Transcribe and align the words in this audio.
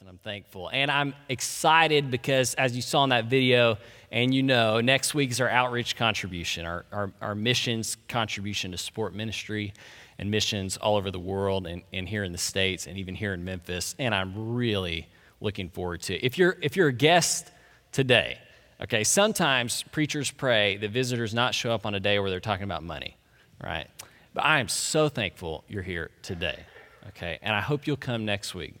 and 0.00 0.08
I'm 0.08 0.18
thankful. 0.18 0.70
And 0.72 0.90
I'm 0.90 1.14
excited 1.28 2.10
because, 2.10 2.54
as 2.54 2.76
you 2.76 2.82
saw 2.82 3.04
in 3.04 3.10
that 3.10 3.24
video, 3.24 3.78
and 4.12 4.32
you 4.32 4.42
know, 4.42 4.80
next 4.80 5.14
week 5.14 5.30
is 5.30 5.40
our 5.40 5.48
outreach 5.48 5.96
contribution, 5.96 6.64
our, 6.64 6.84
our, 6.92 7.12
our 7.20 7.34
missions 7.34 7.96
contribution 8.06 8.70
to 8.72 8.78
support 8.78 9.14
ministry 9.14 9.72
and 10.18 10.30
missions 10.30 10.76
all 10.76 10.96
over 10.96 11.10
the 11.10 11.18
world 11.18 11.66
and, 11.66 11.82
and 11.92 12.08
here 12.08 12.22
in 12.22 12.32
the 12.32 12.38
States 12.38 12.86
and 12.86 12.96
even 12.96 13.14
here 13.14 13.34
in 13.34 13.44
Memphis. 13.44 13.94
And 13.98 14.14
I'm 14.14 14.54
really 14.54 15.08
looking 15.40 15.68
forward 15.68 16.02
to 16.02 16.14
it. 16.14 16.22
If 16.22 16.38
you're, 16.38 16.56
if 16.62 16.76
you're 16.76 16.88
a 16.88 16.92
guest 16.92 17.50
today, 17.90 18.38
okay, 18.80 19.02
sometimes 19.04 19.84
preachers 19.90 20.30
pray 20.30 20.76
that 20.76 20.90
visitors 20.90 21.34
not 21.34 21.54
show 21.54 21.72
up 21.72 21.86
on 21.86 21.94
a 21.94 22.00
day 22.00 22.18
where 22.18 22.30
they're 22.30 22.40
talking 22.40 22.64
about 22.64 22.82
money, 22.84 23.16
right? 23.62 23.88
But 24.34 24.44
I 24.44 24.60
am 24.60 24.68
so 24.68 25.08
thankful 25.08 25.64
you're 25.68 25.82
here 25.82 26.10
today, 26.22 26.58
okay? 27.08 27.38
And 27.42 27.54
I 27.54 27.60
hope 27.60 27.86
you'll 27.86 27.96
come 27.96 28.24
next 28.24 28.54
week 28.54 28.74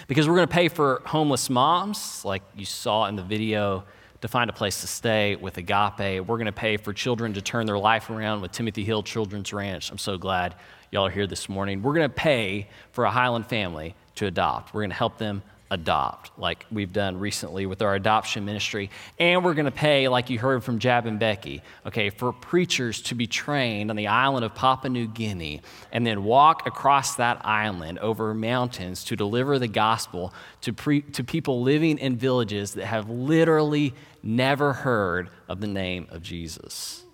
Because 0.06 0.28
we're 0.28 0.36
going 0.36 0.48
to 0.48 0.54
pay 0.54 0.68
for 0.68 1.02
homeless 1.06 1.48
moms, 1.48 2.24
like 2.24 2.42
you 2.55 2.66
saw 2.66 3.06
in 3.06 3.16
the 3.16 3.22
video, 3.22 3.84
to 4.20 4.28
find 4.28 4.50
a 4.50 4.52
place 4.52 4.80
to 4.80 4.86
stay 4.86 5.36
with 5.36 5.56
Agape. 5.56 6.27
We're 6.27 6.36
going 6.36 6.46
to 6.46 6.52
pay 6.52 6.77
for 6.77 6.92
children 6.92 7.32
to 7.34 7.42
turn 7.42 7.66
their 7.66 7.78
life 7.78 8.10
around 8.10 8.40
with 8.42 8.52
Timothy 8.52 8.84
Hill 8.84 9.02
Children's 9.02 9.52
Ranch. 9.52 9.90
I'm 9.90 9.98
so 9.98 10.18
glad 10.18 10.56
y'all 10.90 11.06
are 11.06 11.10
here 11.10 11.27
this 11.27 11.48
morning. 11.48 11.83
We're 11.83 11.94
going 11.94 12.08
to 12.08 12.14
pay 12.14 12.68
for 12.90 13.05
a 13.05 13.10
Highland 13.10 13.46
family 13.46 13.94
to 14.16 14.27
adopt. 14.27 14.74
We're 14.74 14.83
going 14.83 14.90
to 14.90 14.96
help 14.96 15.18
them 15.18 15.42
adopt, 15.70 16.30
like 16.38 16.64
we've 16.70 16.92
done 16.92 17.19
recently 17.19 17.66
with 17.66 17.83
our 17.83 17.94
adoption 17.94 18.44
ministry. 18.44 18.91
And 19.19 19.44
we're 19.44 19.55
going 19.55 19.66
to 19.66 19.70
pay, 19.70 20.08
like 20.08 20.30
you 20.30 20.38
heard 20.38 20.64
from 20.64 20.78
Jab 20.78 21.06
and 21.06 21.19
Becky, 21.19 21.62
okay, 21.84 22.11
for 22.11 22.33
preachers 22.33 23.02
to 23.02 23.14
be 23.14 23.27
trained 23.27 23.91
on 23.91 23.96
the 23.96 24.06
island 24.06 24.44
of 24.44 24.55
Papua 24.55 24.91
New 24.91 25.06
Guinea 25.06 25.61
and 25.92 26.06
then 26.06 26.24
walk 26.24 26.66
across 26.66 27.16
that 27.16 27.44
island 27.44 27.98
over 27.98 28.33
mountains 28.33 29.05
to 29.05 29.16
deliver 29.16 29.58
the 29.58 29.69
gospel 29.69 30.33
to, 30.62 30.72
pre- 30.72 31.02
to 31.02 31.22
people 31.22 31.62
living 31.62 31.98
in 31.98 32.16
villages 32.16 32.74
that 32.74 32.86
have 32.86 33.11
literally 33.11 33.94
never 34.22 34.72
heard 34.72 35.28
of 35.48 35.61
the 35.61 35.66
name 35.66 36.06
of 36.11 36.22
Jesus. 36.22 37.05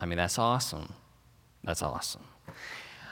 I 0.00 0.06
mean, 0.06 0.18
that's 0.18 0.38
awesome. 0.38 0.92
That's 1.64 1.82
awesome. 1.82 2.24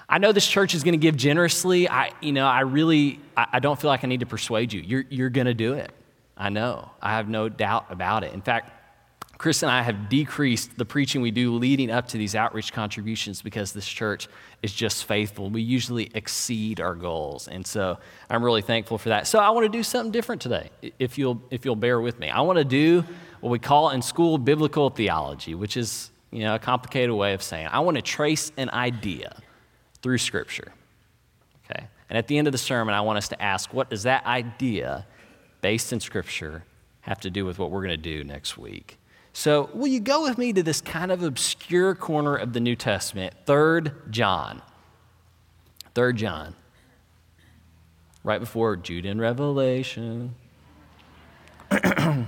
I 0.09 0.19
know 0.19 0.33
this 0.33 0.47
church 0.47 0.75
is 0.75 0.83
going 0.83 0.93
to 0.93 0.99
give 0.99 1.17
generously. 1.17 1.89
I, 1.89 2.13
you 2.23 2.33
know, 2.33 2.47
I 2.47 2.61
really, 2.61 3.21
I, 3.37 3.47
I 3.55 3.59
don't 3.61 3.79
feel 3.79 3.91
like 3.91 4.05
I 4.05 4.07
need 4.07 4.21
to 4.21 4.27
persuade 4.27 4.73
you. 4.73 4.81
You're, 4.81 5.05
you're 5.11 5.31
going 5.31 5.47
to 5.47 5.55
do 5.55 5.75
it. 5.75 5.93
I 6.37 6.49
know. 6.49 6.91
I 7.03 7.13
have 7.13 7.29
no 7.29 7.49
doubt 7.49 7.87
about 7.91 8.25
it. 8.25 8.33
In 8.33 8.41
fact, 8.41 8.73
Chris 9.37 9.63
and 9.63 9.71
I 9.71 9.83
have 9.83 10.09
decreased 10.09 10.77
the 10.77 10.85
preaching 10.85 11.21
we 11.21 11.31
do 11.31 11.55
leading 11.55 11.91
up 11.91 12.09
to 12.09 12.19
these 12.19 12.35
outreach 12.35 12.73
contributions 12.73 13.41
because 13.43 13.73
this 13.73 13.87
church 13.87 14.29
is 14.63 14.73
just 14.73 15.05
faithful. 15.05 15.49
We 15.51 15.63
usually 15.63 16.11
exceed 16.15 16.81
our 16.81 16.95
goals. 16.95 17.47
And 17.47 17.65
so 17.65 17.99
I'm 18.31 18.43
really 18.43 18.63
thankful 18.63 18.99
for 18.99 19.11
that. 19.11 19.29
So 19.29 19.39
I 19.39 19.51
want 19.51 19.65
to 19.65 19.69
do 19.69 19.85
something 19.85 20.11
different 20.11 20.43
today, 20.43 20.71
if 20.99 21.19
you'll, 21.19 21.41
if 21.51 21.65
you'll 21.65 21.77
bear 21.77 22.01
with 22.01 22.19
me. 22.19 22.31
I 22.31 22.41
want 22.41 22.59
to 22.59 22.65
do 22.65 23.05
what 23.41 23.51
we 23.51 23.61
call 23.61 23.91
in 23.91 24.03
school 24.03 24.39
biblical 24.39 24.91
theology, 24.91 25.55
which 25.55 25.77
is 25.77 26.11
you 26.33 26.41
know, 26.41 26.57
a 26.57 26.59
complicated 26.59 27.15
way 27.15 27.35
of 27.35 27.43
saying 27.43 27.69
I 27.71 27.81
want 27.81 27.97
to 27.97 28.03
trace 28.03 28.51
an 28.57 28.71
idea 28.71 29.37
through 30.03 30.19
Scripture. 30.19 30.73
Okay? 31.65 31.87
And 32.09 32.17
at 32.17 32.27
the 32.27 32.39
end 32.39 32.49
of 32.49 32.53
the 32.53 32.59
sermon, 32.59 32.95
I 32.95 33.01
want 33.01 33.19
us 33.19 33.29
to 33.29 33.43
ask 33.43 33.73
what 33.73 33.91
does 33.91 34.05
that 34.05 34.25
idea 34.27 35.07
based 35.61 35.93
in 35.93 36.01
Scripture 36.01 36.65
have 37.03 37.21
to 37.21 37.31
do 37.31 37.45
with 37.45 37.59
what 37.59 37.71
we're 37.71 37.83
going 37.83 37.91
to 37.91 37.97
do 37.97 38.25
next 38.25 38.57
week? 38.59 38.99
So, 39.33 39.71
will 39.73 39.87
you 39.87 40.01
go 40.01 40.23
with 40.23 40.37
me 40.37 40.53
to 40.53 40.63
this 40.63 40.81
kind 40.81 41.13
of 41.13 41.23
obscure 41.23 41.95
corner 41.95 42.35
of 42.35 42.55
the 42.55 42.61
New 42.61 42.75
Testament, 42.75 43.35
3rd 43.47 44.11
John? 44.11 44.63
3rd 45.95 46.17
John. 46.17 46.55
Right 48.25 48.41
before 48.41 48.77
Jude 48.77 49.07
and 49.07 49.21
Revelation. 49.21 50.35
that 51.71 52.27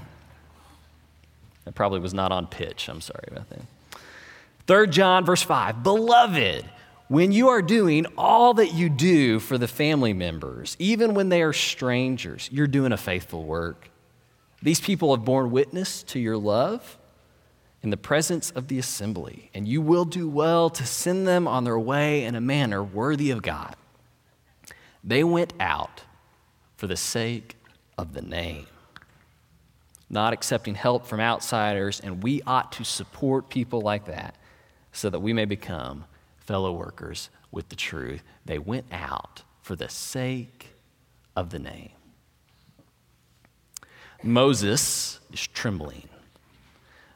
probably 1.75 1.99
was 1.99 2.15
not 2.15 2.31
on 2.31 2.47
pitch. 2.47 2.89
I'm 2.89 3.01
sorry 3.01 3.25
about 3.29 3.49
that. 3.51 3.63
3rd 4.67 4.91
John, 4.91 5.25
verse 5.25 5.43
5. 5.43 5.83
Beloved, 5.83 6.65
when 7.11 7.33
you 7.33 7.49
are 7.49 7.61
doing 7.61 8.07
all 8.17 8.55
that 8.55 8.73
you 8.73 8.89
do 8.89 9.41
for 9.41 9.59
the 9.59 9.67
family 9.67 10.13
members, 10.13 10.77
even 10.79 11.13
when 11.13 11.29
they 11.29 11.43
are 11.43 11.53
strangers, 11.53 12.49
you're 12.53 12.69
doing 12.69 12.93
a 12.93 12.97
faithful 12.97 13.43
work. 13.43 13.91
These 14.63 14.79
people 14.79 15.13
have 15.13 15.25
borne 15.25 15.51
witness 15.51 16.05
to 16.05 16.21
your 16.21 16.37
love 16.37 16.99
in 17.83 17.91
the 17.91 17.97
presence 17.97 18.53
of 18.53 18.69
the 18.69 18.79
assembly, 18.79 19.51
and 19.55 19.67
you 19.67 19.83
will 19.83 20.05
do 20.05 20.29
well 20.29 20.71
to 20.71 20.87
send 20.87 21.27
them 21.27 21.49
on 21.49 21.65
their 21.65 21.81
way 21.81 22.23
in 22.23 22.37
a 22.37 22.41
manner 22.41 22.81
worthy 22.81 23.33
of 23.33 23.43
God. 23.43 23.75
They 25.03 25.25
went 25.25 25.53
out 25.59 26.05
for 26.77 26.87
the 26.87 26.97
sake 26.97 27.57
of 27.99 28.13
the 28.13 28.23
name, 28.23 28.69
not 30.09 30.33
accepting 30.33 30.77
help 30.77 31.07
from 31.07 31.19
outsiders, 31.19 31.99
and 31.99 32.23
we 32.23 32.41
ought 32.43 32.71
to 32.71 32.85
support 32.85 33.49
people 33.49 33.81
like 33.81 34.05
that 34.05 34.37
so 34.93 35.11
that 35.11 35.19
we 35.19 35.33
may 35.33 35.45
become 35.45 36.05
fellow 36.51 36.73
workers 36.73 37.31
with 37.53 37.69
the 37.69 37.77
truth. 37.77 38.25
They 38.45 38.59
went 38.59 38.87
out 38.91 39.45
for 39.63 39.77
the 39.77 39.89
sake 39.89 40.75
of 41.37 41.51
the 41.51 41.61
name. 41.61 41.93
Moses 44.21 45.21
is 45.33 45.47
trembling. 45.47 46.09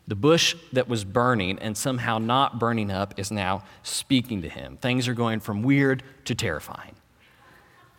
The 0.07 0.15
bush 0.15 0.55
that 0.73 0.89
was 0.89 1.03
burning 1.03 1.59
and 1.59 1.77
somehow 1.77 2.19
not 2.19 2.61
burning 2.61 2.93
up 2.93 3.19
is 3.19 3.33
now 3.33 3.65
speaking 3.83 4.43
to 4.43 4.49
him. 4.49 4.77
Things 4.77 5.09
are 5.09 5.15
going 5.15 5.41
from 5.41 5.65
weird 5.65 6.05
to 6.27 6.37
terrifying. 6.37 6.95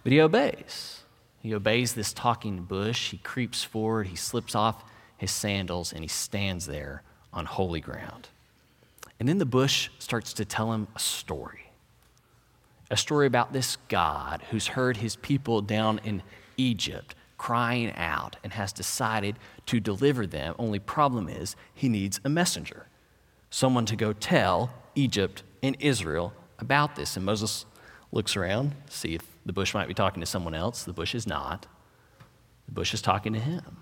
But 0.03 0.13
he 0.13 0.22
obeys. 0.22 1.01
He 1.41 1.53
obeys 1.53 1.95
this 1.95 2.13
talking 2.13 2.63
bush. 2.63 3.12
He 3.12 3.18
creeps 3.18 3.62
forward, 3.62 4.07
he 4.07 4.16
slips 4.16 4.56
off 4.56 4.85
his 5.18 5.31
sandals, 5.31 5.91
and 5.91 6.01
he 6.01 6.07
stands 6.07 6.66
there 6.66 7.03
on 7.34 7.45
holy 7.45 7.81
ground. 7.81 8.29
And 9.20 9.30
then 9.30 9.38
the 9.38 9.46
bush 9.46 9.90
starts 10.00 10.34
to 10.34 10.46
tell 10.46 10.74
him 10.74 10.88
a 10.96 11.00
story 11.00 11.66
a 12.90 12.98
story 12.98 13.26
about 13.26 13.53
this 13.53 13.78
God 13.88 14.44
who's 14.52 14.68
heard 14.68 14.98
his 14.98 15.16
people 15.16 15.62
down 15.62 16.00
in 16.03 16.22
Egypt 16.58 17.16
crying 17.38 17.92
out 17.96 18.38
and 18.44 18.54
has 18.54 18.72
decided 18.72 19.38
to 19.66 19.80
deliver 19.80 20.25
them. 20.25 20.56
Only 20.58 20.80
problem 20.80 21.28
is 21.28 21.56
he 21.74 21.90
needs 21.90 22.20
a 22.24 22.30
messenger, 22.30 22.88
someone 23.50 23.86
to 23.88 23.96
go 23.96 24.14
tell 24.14 24.74
Egypt 24.96 25.44
and 25.62 25.75
Israel 25.80 26.34
about 26.59 26.96
this. 26.96 27.18
And 27.18 27.25
Moses 27.25 27.66
looks 28.12 28.38
around, 28.38 28.75
see 28.90 29.16
if 29.16 29.28
the 29.46 29.54
bush 29.54 29.74
might 29.74 29.88
be 29.88 29.94
talking 29.94 30.22
to 30.22 30.25
someone 30.25 30.54
else. 30.54 30.84
The 30.84 30.94
bush 30.94 31.14
is 31.14 31.28
not. 31.28 31.68
The 32.68 32.72
bush 32.72 32.94
is 32.94 33.02
talking 33.02 33.34
to 33.34 33.40
him. 33.40 33.78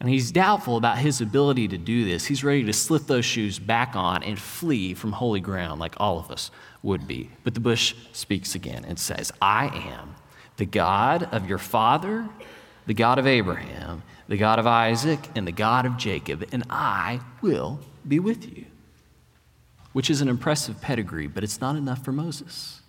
And 0.00 0.08
he's 0.08 0.32
doubtful 0.32 0.78
about 0.78 0.96
his 0.96 1.20
ability 1.20 1.68
to 1.68 1.78
do 1.78 2.06
this. 2.06 2.24
He's 2.24 2.42
ready 2.42 2.64
to 2.64 2.72
slip 2.72 3.06
those 3.06 3.26
shoes 3.26 3.58
back 3.58 3.94
on 3.94 4.22
and 4.22 4.38
flee 4.38 4.94
from 4.94 5.12
holy 5.12 5.40
ground 5.40 5.78
like 5.78 5.94
all 5.98 6.18
of 6.18 6.30
us 6.30 6.50
would 6.82 7.06
be. 7.06 7.30
But 7.44 7.52
the 7.52 7.60
bush 7.60 7.94
speaks 8.12 8.54
again 8.54 8.86
and 8.88 8.98
says, 8.98 9.30
I 9.42 9.66
am 9.66 10.14
the 10.56 10.64
God 10.64 11.24
of 11.32 11.46
your 11.48 11.58
father, 11.58 12.26
the 12.86 12.94
God 12.94 13.18
of 13.18 13.26
Abraham, 13.26 14.02
the 14.26 14.38
God 14.38 14.58
of 14.58 14.66
Isaac, 14.66 15.20
and 15.34 15.46
the 15.46 15.52
God 15.52 15.84
of 15.84 15.98
Jacob, 15.98 16.48
and 16.50 16.64
I 16.70 17.20
will 17.42 17.80
be 18.06 18.18
with 18.18 18.56
you. 18.56 18.64
Which 19.92 20.08
is 20.08 20.22
an 20.22 20.28
impressive 20.28 20.80
pedigree, 20.80 21.26
but 21.26 21.44
it's 21.44 21.60
not 21.60 21.76
enough 21.76 22.04
for 22.04 22.12
Moses. 22.12 22.80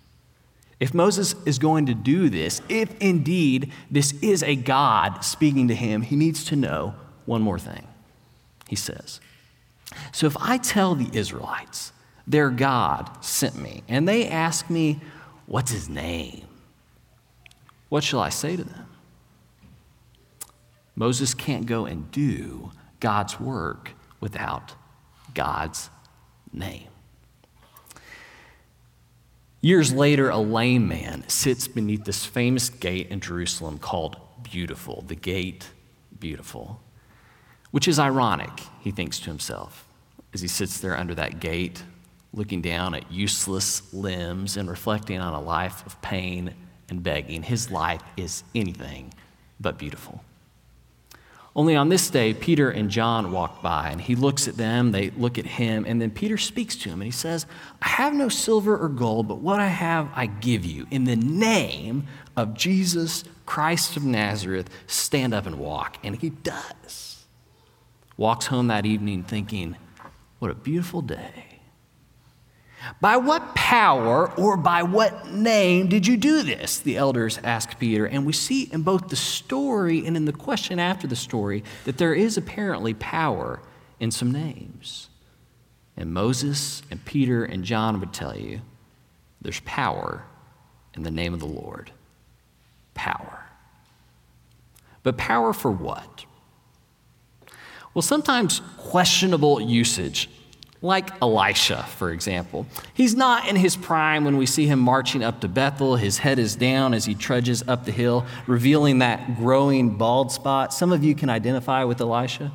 If 0.80 0.94
Moses 0.94 1.34
is 1.44 1.58
going 1.58 1.86
to 1.86 1.94
do 1.94 2.28
this, 2.28 2.62
if 2.68 2.98
indeed 3.00 3.70
this 3.90 4.12
is 4.22 4.42
a 4.42 4.56
God 4.56 5.24
speaking 5.24 5.68
to 5.68 5.74
him, 5.74 6.02
he 6.02 6.16
needs 6.16 6.44
to 6.46 6.56
know 6.56 6.94
one 7.26 7.42
more 7.42 7.58
thing. 7.58 7.86
He 8.68 8.76
says, 8.76 9.20
So 10.12 10.26
if 10.26 10.36
I 10.38 10.58
tell 10.58 10.94
the 10.94 11.10
Israelites 11.16 11.92
their 12.26 12.50
God 12.50 13.22
sent 13.24 13.56
me, 13.56 13.82
and 13.88 14.06
they 14.06 14.28
ask 14.28 14.70
me, 14.70 15.00
What's 15.46 15.70
his 15.70 15.88
name? 15.88 16.46
What 17.88 18.04
shall 18.04 18.20
I 18.20 18.30
say 18.30 18.56
to 18.56 18.64
them? 18.64 18.86
Moses 20.94 21.34
can't 21.34 21.66
go 21.66 21.84
and 21.84 22.10
do 22.10 22.70
God's 23.00 23.40
work 23.40 23.92
without 24.20 24.74
God's 25.34 25.90
name. 26.52 26.88
Years 29.60 29.92
later, 29.92 30.28
a 30.28 30.38
lame 30.38 30.88
man 30.88 31.28
sits 31.28 31.68
beneath 31.68 32.04
this 32.04 32.24
famous 32.24 32.68
gate 32.68 33.08
in 33.08 33.20
Jerusalem 33.20 33.78
called 33.78 34.16
Beautiful, 34.42 35.04
the 35.06 35.14
gate 35.14 35.68
Beautiful, 36.18 36.80
which 37.72 37.88
is 37.88 37.98
ironic, 37.98 38.52
he 38.80 38.92
thinks 38.92 39.18
to 39.18 39.26
himself, 39.26 39.86
as 40.32 40.40
he 40.40 40.48
sits 40.48 40.78
there 40.78 40.96
under 40.96 41.14
that 41.16 41.40
gate, 41.40 41.82
looking 42.32 42.62
down 42.62 42.94
at 42.94 43.10
useless 43.10 43.92
limbs 43.92 44.56
and 44.56 44.70
reflecting 44.70 45.20
on 45.20 45.34
a 45.34 45.40
life 45.40 45.84
of 45.84 46.00
pain 46.00 46.54
and 46.88 47.02
begging. 47.02 47.42
His 47.42 47.70
life 47.70 48.02
is 48.16 48.44
anything 48.54 49.12
but 49.60 49.78
beautiful. 49.78 50.22
Only 51.54 51.76
on 51.76 51.90
this 51.90 52.08
day, 52.08 52.32
Peter 52.32 52.70
and 52.70 52.88
John 52.88 53.30
walk 53.30 53.60
by, 53.60 53.90
and 53.90 54.00
he 54.00 54.14
looks 54.14 54.48
at 54.48 54.56
them, 54.56 54.92
they 54.92 55.10
look 55.10 55.36
at 55.36 55.44
him, 55.44 55.84
and 55.86 56.00
then 56.00 56.10
Peter 56.10 56.38
speaks 56.38 56.76
to 56.76 56.88
him, 56.88 57.02
and 57.02 57.04
he 57.04 57.10
says, 57.10 57.44
I 57.82 57.88
have 57.88 58.14
no 58.14 58.30
silver 58.30 58.76
or 58.76 58.88
gold, 58.88 59.28
but 59.28 59.38
what 59.38 59.60
I 59.60 59.66
have 59.66 60.08
I 60.14 60.26
give 60.26 60.64
you. 60.64 60.86
In 60.90 61.04
the 61.04 61.16
name 61.16 62.06
of 62.36 62.54
Jesus 62.54 63.24
Christ 63.44 63.98
of 63.98 64.04
Nazareth, 64.04 64.70
stand 64.86 65.34
up 65.34 65.44
and 65.44 65.58
walk. 65.58 65.98
And 66.02 66.16
he 66.16 66.30
does. 66.30 67.11
Walks 68.16 68.46
home 68.46 68.68
that 68.68 68.86
evening 68.86 69.24
thinking, 69.24 69.76
what 70.38 70.50
a 70.50 70.54
beautiful 70.54 71.02
day. 71.02 71.60
By 73.00 73.16
what 73.16 73.54
power 73.54 74.32
or 74.32 74.56
by 74.56 74.82
what 74.82 75.28
name 75.28 75.88
did 75.88 76.06
you 76.06 76.16
do 76.16 76.42
this? 76.42 76.80
The 76.80 76.96
elders 76.96 77.38
asked 77.44 77.78
Peter. 77.78 78.06
And 78.06 78.26
we 78.26 78.32
see 78.32 78.64
in 78.72 78.82
both 78.82 79.08
the 79.08 79.16
story 79.16 80.04
and 80.04 80.16
in 80.16 80.24
the 80.24 80.32
question 80.32 80.78
after 80.78 81.06
the 81.06 81.16
story 81.16 81.62
that 81.84 81.98
there 81.98 82.14
is 82.14 82.36
apparently 82.36 82.94
power 82.94 83.60
in 84.00 84.10
some 84.10 84.32
names. 84.32 85.08
And 85.96 86.12
Moses 86.12 86.82
and 86.90 87.04
Peter 87.04 87.44
and 87.44 87.62
John 87.62 88.00
would 88.00 88.12
tell 88.12 88.36
you 88.36 88.62
there's 89.40 89.60
power 89.60 90.24
in 90.94 91.04
the 91.04 91.10
name 91.10 91.34
of 91.34 91.40
the 91.40 91.46
Lord. 91.46 91.92
Power. 92.94 93.44
But 95.02 95.16
power 95.16 95.52
for 95.52 95.70
what? 95.70 96.24
Well, 97.94 98.02
sometimes 98.02 98.60
questionable 98.78 99.60
usage 99.60 100.28
like 100.82 101.10
Elisha, 101.22 101.84
for 101.96 102.10
example. 102.10 102.66
He's 102.92 103.14
not 103.14 103.48
in 103.48 103.54
his 103.54 103.76
prime 103.76 104.24
when 104.24 104.36
we 104.36 104.46
see 104.46 104.66
him 104.66 104.80
marching 104.80 105.22
up 105.22 105.40
to 105.40 105.48
Bethel. 105.48 105.96
His 105.96 106.18
head 106.18 106.40
is 106.40 106.56
down 106.56 106.92
as 106.92 107.04
he 107.04 107.14
trudges 107.14 107.62
up 107.68 107.84
the 107.84 107.92
hill, 107.92 108.26
revealing 108.48 108.98
that 108.98 109.36
growing 109.36 109.96
bald 109.96 110.32
spot. 110.32 110.74
Some 110.74 110.92
of 110.92 111.04
you 111.04 111.14
can 111.14 111.30
identify 111.30 111.84
with 111.84 112.00
Elisha. 112.00 112.50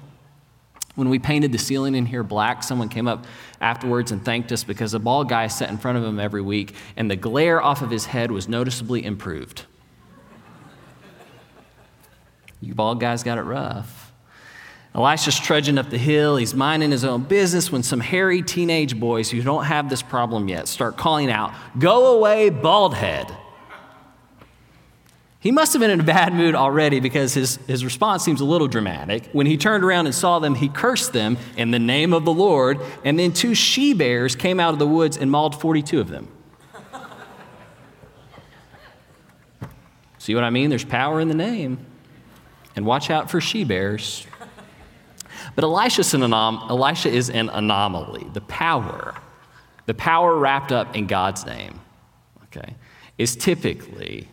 When 0.96 1.10
we 1.10 1.20
painted 1.20 1.52
the 1.52 1.58
ceiling 1.58 1.96
in 1.96 2.08
here 2.08 2.24
black, 2.24 2.64
someone 2.64 2.90
came 2.90 3.08
up 3.08 3.26
afterwards 3.62 4.12
and 4.12 4.26
thanked 4.26 4.52
us 4.52 4.64
because 4.64 4.94
a 4.94 5.00
bald 5.00 5.30
guy 5.30 5.48
sat 5.48 5.70
in 5.70 5.78
front 5.78 5.98
of 5.98 6.04
him 6.04 6.20
every 6.20 6.42
week, 6.42 6.74
and 6.98 7.10
the 7.10 7.16
glare 7.16 7.62
off 7.62 7.82
of 7.82 7.92
his 7.92 8.08
head 8.08 8.32
was 8.32 8.50
noticeably 8.50 9.06
improved. 9.06 9.66
you 12.60 12.74
bald 12.74 13.00
guys 13.00 13.24
got 13.24 13.38
it 13.38 13.44
rough. 13.44 14.07
Elisha's 14.98 15.40
trudging 15.40 15.78
up 15.78 15.92
the 15.92 15.98
hill. 15.98 16.38
He's 16.38 16.56
minding 16.56 16.90
his 16.90 17.06
own 17.06 17.24
business 17.24 17.72
when 17.72 17.84
some 17.84 18.00
hairy 18.00 18.42
teenage 18.42 19.00
boys 19.00 19.30
who 19.30 19.44
don't 19.44 19.66
have 19.66 19.90
this 19.90 20.02
problem 20.02 20.50
yet 20.50 20.68
start 20.68 20.98
calling 20.98 21.30
out, 21.30 21.54
Go 21.78 22.18
away, 22.18 22.50
bald 22.50 22.96
head. 22.96 23.32
He 25.40 25.52
must 25.52 25.74
have 25.74 25.82
been 25.82 25.92
in 25.92 26.00
a 26.00 26.04
bad 26.04 26.34
mood 26.34 26.56
already 26.56 27.00
because 27.00 27.36
his, 27.36 27.58
his 27.68 27.86
response 27.86 28.24
seems 28.24 28.42
a 28.42 28.46
little 28.46 28.68
dramatic. 28.68 29.30
When 29.34 29.46
he 29.46 29.56
turned 29.56 29.84
around 29.84 30.08
and 30.08 30.16
saw 30.16 30.40
them, 30.40 30.56
he 30.56 30.68
cursed 30.68 31.14
them 31.14 31.38
in 31.56 31.70
the 31.70 31.80
name 31.80 32.12
of 32.12 32.26
the 32.26 32.34
Lord, 32.34 32.82
and 33.06 33.20
then 33.20 33.32
two 33.32 33.54
she 33.54 33.94
bears 33.94 34.36
came 34.36 34.60
out 34.60 34.74
of 34.74 34.80
the 34.80 34.88
woods 34.88 35.16
and 35.16 35.30
mauled 35.30 35.62
42 35.62 36.02
of 36.02 36.10
them. 36.10 36.28
See 40.18 40.34
what 40.34 40.44
I 40.44 40.50
mean? 40.50 40.70
There's 40.70 40.84
power 40.84 41.22
in 41.22 41.28
the 41.28 41.36
name. 41.36 41.86
And 42.76 42.86
watch 42.86 43.10
out 43.10 43.30
for 43.32 43.40
she 43.40 43.64
bears. 43.64 44.26
But 45.56 45.64
Elisha's 45.64 46.14
an 46.14 46.22
anom- 46.22 46.70
Elisha 46.70 47.10
is 47.10 47.30
an 47.30 47.50
anomaly. 47.50 48.28
The 48.34 48.42
power, 48.42 49.16
the 49.86 49.94
power 49.94 50.38
wrapped 50.38 50.72
up 50.72 50.96
in 50.96 51.08
God's 51.08 51.46
name, 51.46 51.80
okay, 52.46 52.76
is 53.18 53.36
typically 53.36 54.28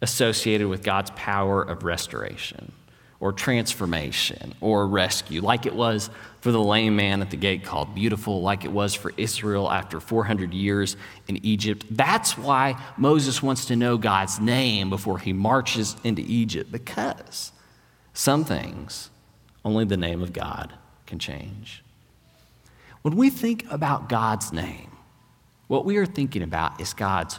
associated 0.00 0.68
with 0.68 0.82
God's 0.82 1.10
power 1.16 1.62
of 1.62 1.82
restoration 1.82 2.72
or 3.20 3.32
transformation 3.32 4.54
or 4.60 4.86
rescue, 4.86 5.40
like 5.42 5.66
it 5.66 5.74
was 5.74 6.08
for 6.40 6.52
the 6.52 6.62
lame 6.62 6.94
man 6.94 7.20
at 7.20 7.30
the 7.30 7.36
gate 7.36 7.64
called 7.64 7.94
Beautiful, 7.94 8.42
like 8.42 8.64
it 8.64 8.70
was 8.70 8.94
for 8.94 9.12
Israel 9.16 9.70
after 9.70 9.98
400 9.98 10.54
years 10.54 10.96
in 11.26 11.44
Egypt. 11.44 11.84
That's 11.90 12.38
why 12.38 12.80
Moses 12.96 13.42
wants 13.42 13.64
to 13.66 13.76
know 13.76 13.98
God's 13.98 14.38
name 14.38 14.88
before 14.88 15.18
he 15.18 15.32
marches 15.32 15.96
into 16.04 16.22
Egypt, 16.22 16.70
because 16.70 17.50
some 18.12 18.44
things 18.44 19.10
only 19.68 19.84
the 19.84 19.96
name 19.96 20.22
of 20.22 20.32
God 20.32 20.72
can 21.06 21.18
change. 21.18 21.82
When 23.02 23.16
we 23.16 23.30
think 23.30 23.70
about 23.70 24.08
God's 24.08 24.52
name, 24.52 24.90
what 25.68 25.84
we 25.84 25.98
are 25.98 26.06
thinking 26.06 26.42
about 26.42 26.80
is 26.80 26.94
God's 26.94 27.38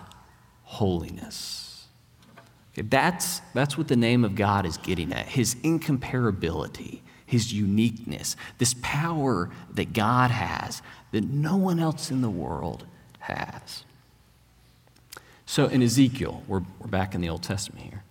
holiness. 0.63 1.87
That's, 2.75 3.41
that's 3.53 3.77
what 3.77 3.87
the 3.87 3.95
name 3.95 4.23
of 4.23 4.35
God 4.35 4.65
is 4.65 4.77
getting 4.77 5.11
at 5.11 5.27
his 5.27 5.55
incomparability, 5.55 7.01
his 7.25 7.51
uniqueness, 7.51 8.37
this 8.57 8.75
power 8.81 9.49
that 9.73 9.91
God 9.91 10.31
has 10.31 10.81
that 11.11 11.25
no 11.25 11.57
one 11.57 11.79
else 11.79 12.11
in 12.11 12.21
the 12.21 12.29
world 12.29 12.85
has. 13.19 13.83
So 15.45 15.65
in 15.65 15.81
Ezekiel, 15.81 16.43
we're, 16.47 16.61
we're 16.79 16.87
back 16.87 17.15
in 17.15 17.21
the 17.21 17.29
Old 17.29 17.43
Testament 17.43 17.83
here. 17.83 18.03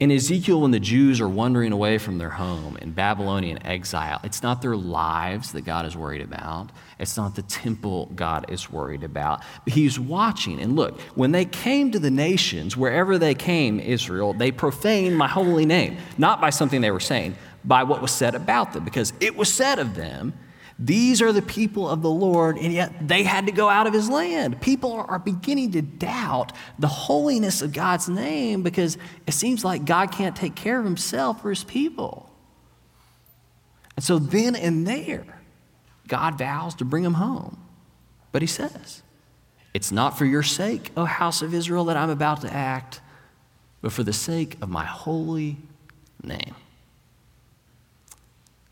In 0.00 0.10
Ezekiel, 0.10 0.60
when 0.60 0.72
the 0.72 0.80
Jews 0.80 1.20
are 1.20 1.28
wandering 1.28 1.70
away 1.70 1.98
from 1.98 2.18
their 2.18 2.30
home 2.30 2.76
in 2.78 2.90
Babylonian 2.90 3.64
exile, 3.64 4.18
it's 4.24 4.42
not 4.42 4.60
their 4.60 4.74
lives 4.74 5.52
that 5.52 5.62
God 5.62 5.86
is 5.86 5.96
worried 5.96 6.20
about. 6.20 6.70
It's 6.98 7.16
not 7.16 7.36
the 7.36 7.42
temple 7.42 8.10
God 8.16 8.50
is 8.50 8.68
worried 8.68 9.04
about. 9.04 9.44
He's 9.66 9.96
watching. 10.00 10.60
And 10.60 10.74
look, 10.74 11.00
when 11.14 11.30
they 11.30 11.44
came 11.44 11.92
to 11.92 12.00
the 12.00 12.10
nations, 12.10 12.76
wherever 12.76 13.18
they 13.18 13.34
came, 13.34 13.78
Israel, 13.78 14.32
they 14.32 14.50
profaned 14.50 15.16
my 15.16 15.28
holy 15.28 15.64
name, 15.64 15.98
not 16.18 16.40
by 16.40 16.50
something 16.50 16.80
they 16.80 16.90
were 16.90 16.98
saying, 16.98 17.36
by 17.64 17.84
what 17.84 18.02
was 18.02 18.10
said 18.10 18.34
about 18.34 18.72
them, 18.72 18.84
because 18.84 19.12
it 19.20 19.36
was 19.36 19.50
said 19.52 19.78
of 19.78 19.94
them 19.94 20.32
these 20.78 21.22
are 21.22 21.32
the 21.32 21.42
people 21.42 21.88
of 21.88 22.02
the 22.02 22.10
Lord, 22.10 22.58
and 22.58 22.72
yet 22.72 23.06
they 23.06 23.22
had 23.22 23.46
to 23.46 23.52
go 23.52 23.68
out 23.68 23.86
of 23.86 23.92
his 23.92 24.08
land. 24.08 24.60
People 24.60 24.92
are 24.92 25.20
beginning 25.20 25.72
to 25.72 25.82
doubt 25.82 26.52
the 26.78 26.88
holiness 26.88 27.62
of 27.62 27.72
God's 27.72 28.08
name 28.08 28.62
because 28.62 28.98
it 29.26 29.32
seems 29.32 29.64
like 29.64 29.84
God 29.84 30.10
can't 30.10 30.34
take 30.34 30.56
care 30.56 30.78
of 30.78 30.84
himself 30.84 31.44
or 31.44 31.50
his 31.50 31.62
people. 31.62 32.28
And 33.96 34.04
so 34.04 34.18
then 34.18 34.56
and 34.56 34.84
there, 34.86 35.40
God 36.08 36.38
vows 36.38 36.74
to 36.76 36.84
bring 36.84 37.04
them 37.04 37.14
home. 37.14 37.56
But 38.32 38.42
he 38.42 38.48
says, 38.48 39.02
It's 39.74 39.92
not 39.92 40.18
for 40.18 40.24
your 40.24 40.42
sake, 40.42 40.90
O 40.96 41.04
house 41.04 41.40
of 41.40 41.54
Israel, 41.54 41.84
that 41.84 41.96
I'm 41.96 42.10
about 42.10 42.40
to 42.40 42.52
act, 42.52 43.00
but 43.80 43.92
for 43.92 44.02
the 44.02 44.12
sake 44.12 44.56
of 44.60 44.68
my 44.68 44.84
holy 44.84 45.58
name. 46.20 46.56